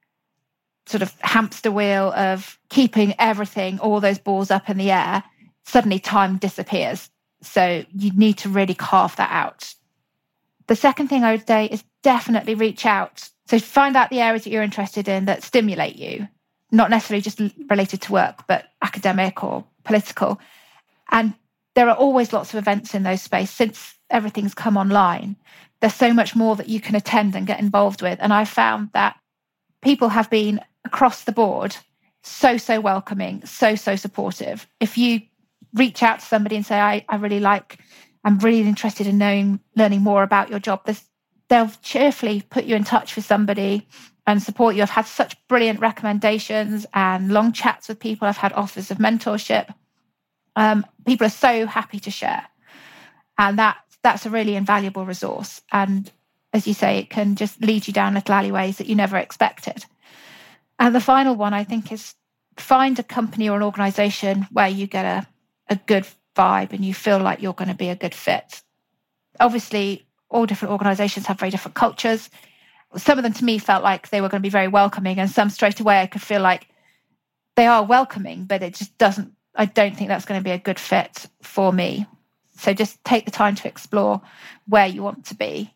sort 0.87 1.03
of 1.03 1.15
hamster 1.21 1.71
wheel 1.71 2.13
of 2.13 2.59
keeping 2.69 3.15
everything, 3.19 3.79
all 3.81 4.01
those 4.01 4.19
balls 4.19 4.51
up 4.51 4.71
in 4.71 4.79
the 4.79 4.91
air, 4.91 5.23
suddenly 5.65 5.99
time 5.99 6.39
disappears. 6.39 7.11
So 7.43 7.85
you 7.93 8.13
need 8.13 8.39
to 8.39 8.49
really 8.49 8.75
carve 8.75 9.17
that 9.17 9.31
out. 9.31 9.75
The 10.69 10.77
second 10.77 11.09
thing 11.09 11.23
I 11.23 11.33
would 11.33 11.47
say 11.47 11.67
is 11.67 11.85
definitely 12.03 12.55
reach 12.55 12.87
out. 12.87 13.29
So 13.47 13.59
find 13.59 13.97
out 13.97 14.11
the 14.11 14.21
areas 14.21 14.45
that 14.45 14.51
you're 14.51 14.63
interested 14.63 15.09
in 15.09 15.27
that 15.27 15.43
stimulate 15.43 15.97
you 15.97 16.29
not 16.77 16.91
necessarily 16.91 17.23
just 17.23 17.41
related 17.69 18.03
to 18.03 18.13
work, 18.13 18.47
but 18.47 18.67
academic 18.83 19.43
or 19.43 19.65
political. 19.85 20.41
And 21.11 21.35
there 21.75 21.89
are 21.89 21.97
always 21.97 22.33
lots 22.33 22.53
of 22.53 22.59
events 22.59 22.95
in 22.95 23.03
those 23.03 23.23
spaces 23.23 23.55
since 23.55 23.95
everything's 24.11 24.55
come 24.55 24.77
online. 24.77 25.37
There's 25.81 25.95
so 25.95 26.13
much 26.13 26.35
more 26.35 26.57
that 26.57 26.69
you 26.69 26.81
can 26.81 26.95
attend 26.95 27.35
and 27.35 27.47
get 27.47 27.61
involved 27.61 28.03
with. 28.03 28.19
And 28.21 28.33
I 28.33 28.45
found 28.45 28.91
that 28.95 29.17
people 29.83 30.09
have 30.09 30.31
been 30.31 30.61
across 30.85 31.25
the 31.25 31.33
board 31.33 31.77
so, 32.23 32.57
so 32.57 32.81
welcoming, 32.81 33.45
so, 33.45 33.77
so 33.77 33.95
supportive. 33.95 34.67
If 34.81 34.99
you 34.99 35.21
reach 35.75 36.03
out 36.03 36.21
to 36.21 36.27
somebody 36.27 36.57
and 36.57 36.67
say, 36.67 36.81
I, 36.81 37.05
I 37.09 37.17
really 37.17 37.41
like, 37.41 37.79
I'm 38.25 38.39
really 38.39 38.69
interested 38.69 39.07
in 39.07 39.19
knowing, 39.19 39.61
learning 39.77 40.03
more 40.03 40.23
about 40.25 40.51
your 40.51 40.59
job, 40.59 40.89
they'll 41.49 41.71
cheerfully 41.83 42.43
put 42.43 42.65
you 42.65 42.75
in 42.75 42.85
touch 42.85 43.15
with 43.15 43.25
somebody 43.25 43.87
and 44.27 44.43
support 44.43 44.75
you. 44.75 44.83
I've 44.83 44.91
had 44.91 45.07
such 45.07 45.37
brilliant 45.49 45.81
recommendations 45.81 46.87
and 46.93 47.33
long 47.33 47.53
chats 47.53 47.89
with 47.89 48.01
people. 48.01 48.27
I've 48.27 48.37
had 48.37 48.53
offers 48.53 48.91
of 48.91 48.99
mentorship. 48.99 49.73
Um, 50.57 50.85
people 51.07 51.27
are 51.27 51.31
so 51.31 51.67
happy 51.67 52.01
to 52.01 52.11
share, 52.11 52.45
and 53.39 53.59
that 53.59 53.77
that's 54.03 54.27
a 54.27 54.31
really 54.31 54.57
invaluable 54.57 55.05
resource. 55.05 55.63
And 55.71 56.11
as 56.53 56.67
you 56.67 56.75
say, 56.75 56.99
it 56.99 57.11
can 57.11 57.37
just 57.37 57.61
lead 57.61 57.87
you 57.87 57.93
down 57.93 58.15
little 58.15 58.35
alleyways 58.35 58.79
that 58.79 58.87
you 58.87 58.95
never 58.95 59.17
expected. 59.17 59.85
And 60.79 60.95
the 60.95 61.01
final 61.01 61.35
one, 61.35 61.55
I 61.55 61.65
think, 61.65 61.93
is 61.93 62.15
find 62.57 62.99
a 62.99 63.03
company 63.03 63.49
or 63.49 63.57
an 63.57 63.63
organization 63.63 64.47
where 64.51 64.69
you 64.69 64.87
get 64.87 65.05
a, 65.05 65.27
a 65.69 65.77
good 65.77 66.07
vibe 66.35 66.73
and 66.73 66.85
you 66.85 66.95
feel 66.95 67.19
like 67.19 67.43
you're 67.43 67.53
going 67.53 67.69
to 67.69 67.75
be 67.75 67.89
a 67.89 67.97
good 67.97 68.15
fit. 68.15 68.63
Obviously, 69.39 70.07
all 70.31 70.47
different 70.47 70.73
organizations 70.73 71.27
have 71.27 71.39
very 71.39 71.51
different 71.51 71.75
cultures 71.75 72.31
some 72.97 73.19
of 73.19 73.25
them 73.25 73.33
to 73.35 73.45
me 73.45 73.59
felt 73.59 73.83
like 73.83 74.11
they 74.11 74.21
were 74.21 74.29
going 74.29 74.41
to 74.41 74.47
be 74.47 74.51
very 74.51 74.69
welcoming, 74.69 75.19
and 75.19 75.31
some 75.31 75.51
straight 75.51 75.81
away 75.81 76.01
I 76.01 76.07
could 76.07 76.23
feel 76.23 76.41
like 76.41 76.69
they 77.57 77.67
are 77.67 77.85
welcoming, 77.85 78.45
but 78.45 78.63
it 78.63 78.75
just 78.75 78.97
doesn't. 78.99 79.33
I 79.55 79.65
don't 79.65 79.97
think 79.97 80.09
that's 80.09 80.27
going 80.27 80.41
to 80.41 80.45
be 80.45 80.51
a 80.51 80.59
good 80.59 80.79
fit 80.79 81.27
for 81.43 81.73
me. 81.73 82.07
So 82.59 82.73
just 82.73 83.03
take 83.05 83.25
the 83.25 83.31
time 83.31 83.55
to 83.57 83.69
explore 83.69 84.21
where 84.67 84.87
you 84.87 85.03
want 85.03 85.27
to 85.27 85.35
be. 85.35 85.75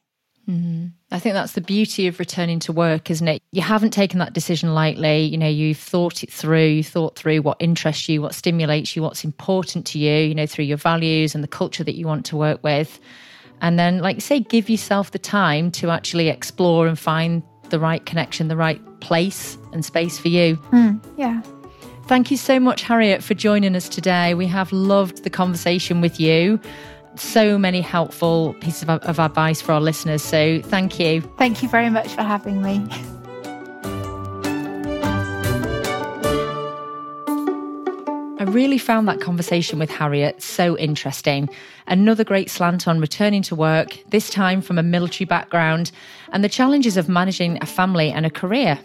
Mm-hmm. 0.49 0.87
I 1.11 1.19
think 1.19 1.35
that's 1.35 1.53
the 1.53 1.61
beauty 1.61 2.07
of 2.07 2.19
returning 2.19 2.59
to 2.61 2.73
work, 2.73 3.11
isn't 3.11 3.29
it? 3.29 3.43
You 3.53 3.63
haven't 3.63 3.93
taken 3.93 4.19
that 4.19 4.33
decision 4.33 4.75
lightly. 4.75 5.23
You 5.23 5.39
know, 5.39 5.49
you've 5.49 5.79
thought 5.79 6.23
it 6.23 6.33
through, 6.33 6.67
you 6.67 6.85
thought 6.85 7.17
through 7.17 7.43
what 7.43 7.57
interests 7.61 8.09
you, 8.09 8.23
what 8.23 8.35
stimulates 8.35 8.97
you, 8.97 9.03
what's 9.03 9.25
important 9.25 9.87
to 9.89 9.99
you, 9.99 10.29
you 10.29 10.35
know, 10.35 10.47
through 10.47 10.65
your 10.65 10.77
values 10.77 11.35
and 11.35 11.45
the 11.45 11.49
culture 11.49 11.85
that 11.85 11.97
you 11.97 12.07
want 12.07 12.27
to 12.27 12.37
work 12.37 12.63
with. 12.65 12.99
And 13.63 13.79
then, 13.79 13.99
like 13.99 14.17
you 14.17 14.21
say, 14.21 14.41
give 14.41 14.71
yourself 14.71 15.11
the 15.11 15.19
time 15.19 15.71
to 15.73 15.91
actually 15.91 16.29
explore 16.29 16.87
and 16.87 16.99
find 16.99 17.43
the 17.69 17.79
right 17.79 18.05
connection, 18.05 18.49
the 18.49 18.57
right 18.57 18.81
place 19.01 19.57
and 19.73 19.85
space 19.85 20.19
for 20.19 20.29
you. 20.29 20.57
Mm, 20.73 21.03
yeah. 21.17 21.43
Thank 22.07 22.31
you 22.31 22.37
so 22.37 22.59
much, 22.59 22.83
Harriet, 22.83 23.23
for 23.23 23.35
joining 23.35 23.77
us 23.77 23.89
today. 23.89 24.35
We 24.35 24.47
have 24.49 24.73
loved 24.73 25.23
the 25.23 25.31
conversation 25.31 26.01
with 26.01 26.19
you. 26.19 26.59
So 27.15 27.59
many 27.59 27.81
helpful 27.81 28.55
pieces 28.61 28.83
of, 28.83 29.01
of 29.03 29.21
advice 29.21 29.61
for 29.61 29.73
our 29.73 29.81
listeners. 29.81 30.23
So 30.23 30.61
thank 30.63 30.99
you. 30.99 31.21
Thank 31.39 31.63
you 31.63 31.69
very 31.69 31.91
much 31.91 32.09
for 32.09 32.23
having 32.23 32.63
me. 32.63 32.87
I 38.41 38.45
really 38.45 38.79
found 38.79 39.07
that 39.07 39.21
conversation 39.21 39.79
with 39.79 39.91
Harriet 39.91 40.41
so 40.41 40.79
interesting. 40.79 41.51
Another 41.87 42.25
great 42.25 42.49
slant 42.49 42.89
on 42.89 42.99
returning 42.99 43.43
to 43.43 43.55
work, 43.55 43.99
this 44.09 44.31
time 44.31 44.63
from 44.63 44.79
a 44.79 44.83
military 44.83 45.27
background, 45.27 45.93
and 46.33 46.43
the 46.43 46.49
challenges 46.49 46.97
of 46.97 47.07
managing 47.07 47.59
a 47.61 47.67
family 47.67 48.11
and 48.11 48.25
a 48.25 48.31
career. 48.31 48.79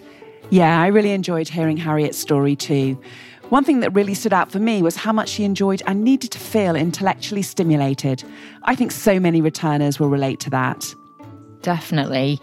Yeah, 0.50 0.82
I 0.82 0.88
really 0.88 1.12
enjoyed 1.12 1.48
hearing 1.48 1.78
Harriet's 1.78 2.18
story 2.18 2.58
too. 2.58 3.02
One 3.48 3.64
thing 3.64 3.80
that 3.80 3.94
really 3.94 4.14
stood 4.14 4.34
out 4.34 4.52
for 4.52 4.60
me 4.60 4.82
was 4.82 4.98
how 4.98 5.14
much 5.14 5.30
she 5.30 5.46
enjoyed 5.46 5.82
and 5.88 6.04
needed 6.04 6.32
to 6.32 6.40
feel 6.40 6.76
intellectually 6.76 7.42
stimulated. 7.42 8.26
I 8.64 8.76
think 8.76 8.92
so 8.92 9.22
many 9.22 9.40
returners 9.40 10.02
will 10.02 10.10
relate 10.10 10.42
to 10.42 10.50
that. 10.50 10.94
Definitely. 11.62 12.42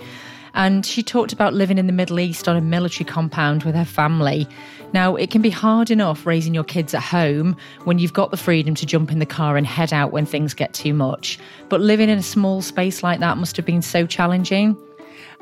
And 0.55 0.85
she 0.85 1.03
talked 1.03 1.33
about 1.33 1.55
living 1.55 1.79
in 1.79 1.87
the 1.87 1.93
Middle 1.93 2.21
East 2.21 2.49
on 2.49 2.57
a 2.57 2.61
military 2.61 3.05
compound 3.05 3.65
with 3.65 3.75
her 3.75 3.85
family. 3.85 4.47
Now, 4.93 5.17
it 5.17 5.31
can 5.31 5.41
be 5.41 5.51
hard 5.51 5.91
enough 5.91 6.27
raising 6.27 6.53
your 6.53 6.65
kids 6.65 6.93
at 6.93 7.03
home 7.03 7.57
when 7.85 7.99
you've 7.99 8.13
got 8.13 8.31
the 8.31 8.37
freedom 8.37 8.75
to 8.75 8.85
jump 8.85 9.11
in 9.11 9.19
the 9.19 9.27
car 9.27 9.57
and 9.57 9.67
head 9.67 9.93
out 9.93 10.13
when 10.13 10.27
things 10.27 10.53
get 10.53 10.75
too 10.75 10.93
much. 10.93 11.39
But 11.71 11.81
living 11.81 12.11
in 12.11 12.19
a 12.19 12.23
small 12.23 12.61
space 12.61 13.03
like 13.03 13.21
that 13.21 13.39
must 13.39 13.57
have 13.57 13.65
been 13.65 13.83
so 13.83 14.07
challenging. 14.07 14.77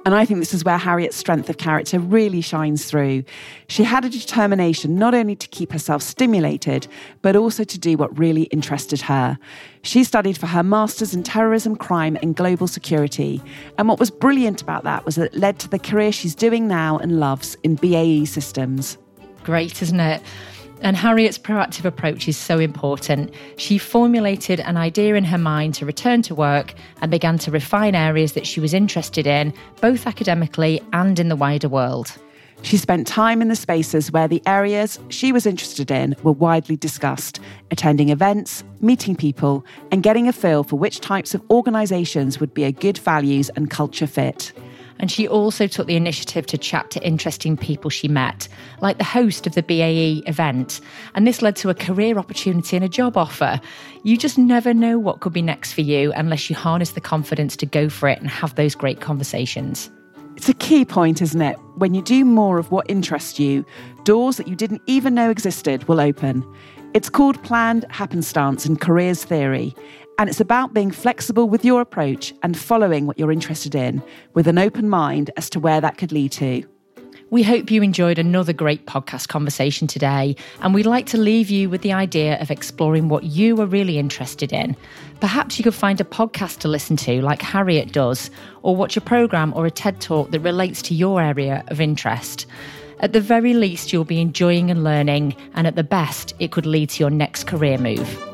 And 0.07 0.15
I 0.15 0.25
think 0.25 0.41
this 0.41 0.55
is 0.55 0.65
where 0.65 0.79
Harriet's 0.79 1.17
strength 1.17 1.51
of 1.51 1.59
character 1.59 1.99
really 1.99 2.41
shines 2.41 2.87
through. 2.87 3.23
She 3.69 3.85
had 3.85 4.05
a 4.05 4.09
determination 4.09 4.95
not 4.95 5.15
only 5.15 5.37
to 5.37 5.47
keep 5.49 5.73
herself 5.73 6.03
stimulated, 6.03 6.89
but 7.21 7.37
also 7.37 7.65
to 7.65 7.79
do 7.79 7.99
what 7.99 8.19
really 8.19 8.45
interested 8.45 9.03
her. 9.03 9.39
She 9.83 10.03
studied 10.03 10.39
for 10.39 10.47
her 10.47 10.63
master's 10.63 11.13
in 11.13 11.23
terrorism, 11.23 11.77
crime, 11.77 12.17
and 12.23 12.35
global 12.35 12.67
security. 12.67 13.43
And 13.77 13.89
what 13.89 13.99
was 13.99 14.11
brilliant 14.11 14.63
about 14.63 14.85
that 14.85 15.05
was 15.05 15.17
that 15.17 15.35
it 15.35 15.39
led 15.39 15.59
to 15.61 15.69
the 15.69 15.79
career 15.79 16.13
she's 16.13 16.35
doing 16.35 16.67
now 16.67 16.97
and 16.97 17.21
loves 17.21 17.57
in 17.63 17.75
BAE 17.75 18.25
systems. 18.25 18.97
Great, 19.45 19.83
isn't 19.83 20.01
it? 20.01 20.23
And 20.83 20.97
Harriet's 20.97 21.39
proactive 21.39 21.85
approach 21.85 22.27
is 22.27 22.39
so 22.39 22.59
important. 22.59 23.35
She 23.57 23.77
formulated 23.77 24.61
an 24.61 24.79
idea 24.79 25.15
in 25.15 25.25
her 25.25 25.39
mind 25.39 25.75
to 25.75 25.87
return 25.87 26.23
to 26.23 26.35
work 26.35 26.75
and 27.03 27.11
began 27.11 27.37
to 27.39 27.51
refine 27.51 27.95
areas 27.95 28.33
that 28.33 28.47
she 28.47 28.61
was 28.61 28.73
interested 28.73 29.27
in, 29.27 29.53
both 29.81 30.07
academically 30.07 30.81
and 30.93 31.19
in 31.19 31.29
the 31.29 31.37
wider 31.37 31.69
world. 31.69 32.17
She 32.63 32.77
spent 32.77 33.07
time 33.07 33.41
in 33.41 33.49
the 33.49 33.57
spaces 33.57 34.13
where 34.13 34.29
the 34.29 34.43
areas 34.47 34.99
she 35.09 35.33
was 35.33 35.47
interested 35.47 35.91
in 35.91 36.15
were 36.23 36.33
widely 36.33 36.77
discussed, 36.77 37.41
attending 37.71 38.11
events, 38.11 38.65
meeting 38.81 39.17
people, 39.17 39.65
and 39.91 40.03
getting 40.03 40.29
a 40.29 40.33
feel 40.33 40.63
for 40.63 40.77
which 40.77 41.01
types 41.01 41.35
of 41.35 41.43
organisations 41.51 42.39
would 42.39 42.53
be 42.53 42.65
a 42.65 42.73
good 42.73 42.99
values 42.99 43.49
and 43.51 43.71
culture 43.71 44.07
fit. 44.07 44.53
And 45.01 45.11
she 45.11 45.27
also 45.27 45.67
took 45.67 45.87
the 45.87 45.97
initiative 45.97 46.47
to 46.47 46.59
chat 46.59 46.91
to 46.91 47.03
interesting 47.03 47.57
people 47.57 47.91
she 47.91 48.07
met, 48.07 48.47
like 48.83 48.99
the 48.99 49.05
host 49.05 49.47
of 49.47 49.55
the 49.55 49.63
BAE 49.63 50.23
event. 50.29 50.81
And 51.15 51.27
this 51.27 51.41
led 51.41 51.57
to 51.57 51.71
a 51.71 51.75
career 51.75 52.19
opportunity 52.19 52.77
and 52.77 52.85
a 52.85 52.89
job 52.89 53.17
offer. 53.17 53.61
You 54.05 54.19
just 54.19 54.37
never 54.37 54.75
know 54.75 54.99
what 54.99 55.21
could 55.21 55.33
be 55.33 55.43
next 55.43 55.73
for 55.73 55.81
you 55.81 56.13
unless 56.13 56.51
you 56.51 56.55
harness 56.55 56.91
the 56.91 57.01
confidence 57.01 57.57
to 57.57 57.67
go 57.67 57.89
for 57.89 58.09
it 58.11 58.21
and 58.21 58.29
have 58.29 58.55
those 58.55 58.75
great 58.75 59.01
conversations. 59.01 59.91
It's 60.37 60.51
a 60.51 60.55
key 60.55 60.85
point, 60.85 61.21
isn't 61.23 61.43
it? 61.43 61.57
When 61.77 61.95
you 61.95 62.03
do 62.03 62.25
more 62.25 62.59
of 62.59 62.71
what 62.71 62.89
interests 62.91 63.41
you, 63.41 63.65
doors 64.05 64.37
that 64.37 64.49
you 64.49 64.55
didn't 64.55 64.83
even 64.87 65.15
know 65.15 65.31
existed 65.31 65.89
will 65.89 66.01
open. 66.01 66.47
It's 66.93 67.09
called 67.09 67.43
planned 67.43 67.87
happenstance 67.91 68.67
in 68.67 68.77
careers 68.77 69.25
theory, 69.25 69.75
and 70.21 70.29
it's 70.29 70.39
about 70.39 70.75
being 70.75 70.91
flexible 70.91 71.49
with 71.49 71.65
your 71.65 71.81
approach 71.81 72.35
and 72.43 72.55
following 72.55 73.07
what 73.07 73.19
you're 73.19 73.33
interested 73.33 73.75
in 73.75 74.03
with 74.35 74.47
an 74.47 74.59
open 74.59 74.87
mind 74.87 75.31
as 75.39 75.49
to 75.49 75.59
where 75.59 75.81
that 75.81 75.97
could 75.97 76.13
lead 76.13 76.31
to. 76.31 76.63
We 77.31 77.43
hope 77.43 77.71
you 77.71 77.83
enjoyed 77.83 78.19
another 78.19 78.53
great 78.53 78.85
podcast 78.85 79.29
conversation 79.29 79.87
today, 79.87 80.37
and 80.61 80.75
we'd 80.75 80.85
like 80.85 81.07
to 81.07 81.17
leave 81.17 81.49
you 81.49 81.71
with 81.71 81.81
the 81.81 81.95
idea 81.95 82.39
of 82.39 82.51
exploring 82.51 83.09
what 83.09 83.25
you 83.25 83.59
are 83.63 83.67
really 83.67 83.99
interested 83.99 84.53
in. 84.53 84.77
Perhaps 85.21 85.59
you 85.59 85.63
could 85.63 85.75
find 85.75 86.03
a 86.03 86.05
podcast 86.05 86.59
to 86.59 86.69
listen 86.69 86.99
to, 86.99 87.23
like 87.23 87.41
Harriet 87.41 87.91
does, 87.91 88.31
or 88.61 88.77
watch 88.77 88.99
a 88.99 89.01
programme 89.01 89.55
or 89.57 89.65
a 89.65 89.71
TED 89.71 90.03
talk 90.03 90.33
that 90.33 90.41
relates 90.41 90.83
to 90.83 90.95
your 90.95 91.23
area 91.23 91.65
of 91.69 91.81
interest. 91.81 92.45
At 92.99 93.15
the 93.15 93.23
very 93.23 93.55
least, 93.55 93.91
you'll 93.91 94.05
be 94.05 94.21
enjoying 94.21 94.71
and 94.71 94.85
learning, 94.85 95.35
and 95.55 95.67
at 95.67 95.77
the 95.77 95.85
best, 95.85 96.35
it 96.41 96.53
could 96.53 96.67
lead 96.67 96.91
to 96.91 97.03
your 97.03 97.11
next 97.11 97.47
career 97.47 97.79
move. 97.79 98.30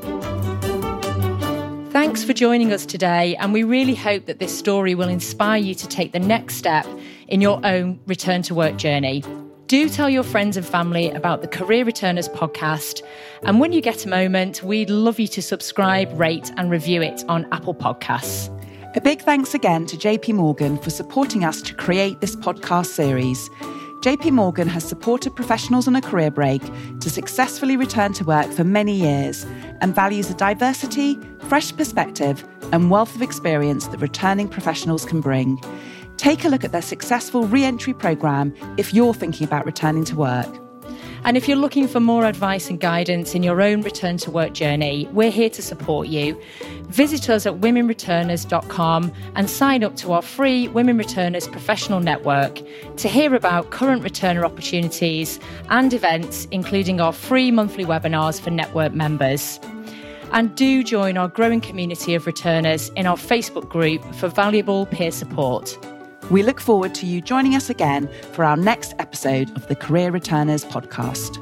Thanks 1.97 2.23
for 2.23 2.35
joining 2.35 2.75
us 2.75 2.85
today, 2.85 3.37
and 3.37 3.55
we 3.55 3.63
really 3.63 3.95
hope 3.95 4.27
that 4.27 4.39
this 4.39 4.57
story 4.57 4.95
will 4.95 5.09
inspire 5.09 5.57
you 5.57 5.75
to 5.77 5.89
take 5.89 6.13
the 6.13 6.19
next 6.19 6.57
step 6.57 6.87
in 7.29 7.41
your 7.41 7.59
own 7.65 7.99
return 8.07 8.43
to 8.43 8.55
work 8.55 8.77
journey. 8.77 9.25
Do 9.67 9.89
tell 9.89 10.11
your 10.11 10.23
friends 10.23 10.59
and 10.59 10.67
family 10.67 11.09
about 11.09 11.41
the 11.41 11.49
Career 11.49 11.87
Returners 11.87 12.29
podcast. 12.29 13.01
And 13.45 13.61
when 13.61 13.73
you 13.73 13.81
get 13.81 14.05
a 14.05 14.11
moment, 14.11 14.63
we'd 14.63 14.91
love 14.91 15.19
you 15.19 15.27
to 15.29 15.41
subscribe, 15.41 16.13
rate, 16.21 16.53
and 16.59 16.71
review 16.71 17.01
it 17.01 17.25
on 17.29 17.51
Apple 17.51 17.75
Podcasts. 17.75 18.53
A 18.95 19.01
big 19.01 19.23
thanks 19.23 19.55
again 19.55 19.87
to 19.87 19.97
JP 19.97 20.35
Morgan 20.35 20.77
for 20.77 20.91
supporting 20.91 21.45
us 21.45 21.63
to 21.63 21.73
create 21.73 22.21
this 22.21 22.37
podcast 22.37 22.89
series. 22.89 23.49
JP 24.07 24.35
Morgan 24.35 24.69
has 24.69 24.85
supported 24.85 25.35
professionals 25.35 25.89
on 25.89 25.97
a 25.97 26.01
career 26.01 26.31
break 26.31 26.63
to 27.01 27.11
successfully 27.11 27.77
return 27.77 28.13
to 28.13 28.23
work 28.23 28.47
for 28.53 28.63
many 28.63 28.95
years 28.95 29.45
and 29.81 29.93
values 29.93 30.29
the 30.29 30.35
diversity, 30.35 31.19
fresh 31.49 31.77
perspective, 31.77 32.47
and 32.71 32.89
wealth 32.89 33.17
of 33.17 33.21
experience 33.21 33.89
that 33.89 33.99
returning 33.99 34.47
professionals 34.47 35.05
can 35.05 35.21
bring. 35.21 35.61
Take 36.19 36.45
a 36.45 36.49
look 36.49 36.63
at 36.63 36.71
their 36.71 36.83
successful 36.83 37.49
re 37.49 37.65
entry 37.65 37.95
programme 37.95 38.55
if 38.77 38.95
you're 38.95 39.13
thinking 39.13 39.45
about 39.45 39.67
returning 39.67 40.05
to 40.05 40.15
work. 40.15 40.66
And 41.27 41.37
if 41.37 41.49
you're 41.49 41.57
looking 41.57 41.89
for 41.89 41.99
more 41.99 42.25
advice 42.25 42.71
and 42.71 42.79
guidance 42.79 43.35
in 43.35 43.43
your 43.43 43.61
own 43.61 43.83
return 43.83 44.17
to 44.19 44.31
work 44.31 44.53
journey, 44.53 45.09
we're 45.13 45.33
here 45.33 45.51
to 45.51 45.61
support 45.61 46.07
you. 46.07 46.41
Visit 46.85 47.29
us 47.29 47.47
at 47.47 47.55
womenreturners.com 47.55 49.13
and 49.35 49.51
sign 49.51 49.83
up 49.83 49.97
to 49.97 50.13
our 50.13 50.23
free 50.23 50.69
Women 50.69 50.97
Returners 50.97 51.49
professional 51.49 51.99
network 51.99 52.63
to 52.99 53.09
hear 53.09 53.35
about 53.35 53.73
current 53.73 54.05
returner 54.05 54.45
opportunities 54.45 55.41
and 55.69 55.93
events, 55.93 56.47
including 56.53 57.01
our 57.01 57.13
free 57.13 57.51
monthly 57.51 57.85
webinars 57.85 58.41
for 58.41 58.51
network 58.51 58.95
members. 58.95 59.59
And 60.31 60.55
do 60.55 60.85
join 60.85 61.17
our 61.17 61.27
growing 61.27 61.61
community 61.61 62.15
of 62.15 62.27
returners 62.27 62.91
in 62.91 63.05
our 63.05 63.17
Facebook 63.17 63.69
group 63.69 64.05
for 64.15 64.29
valuable 64.29 64.87
peer 64.87 65.11
support. 65.11 65.77
We 66.31 66.43
look 66.43 66.61
forward 66.61 66.93
to 66.97 67.07
you 67.07 67.21
joining 67.21 67.55
us 67.55 67.71
again 67.71 68.09
for 68.33 68.45
our 68.45 68.57
next 68.57 68.95
episode 68.99 69.57
of 69.57 69.69
the 69.69 69.77
Career 69.77 70.11
Returners 70.11 70.65
podcast. 70.65 71.37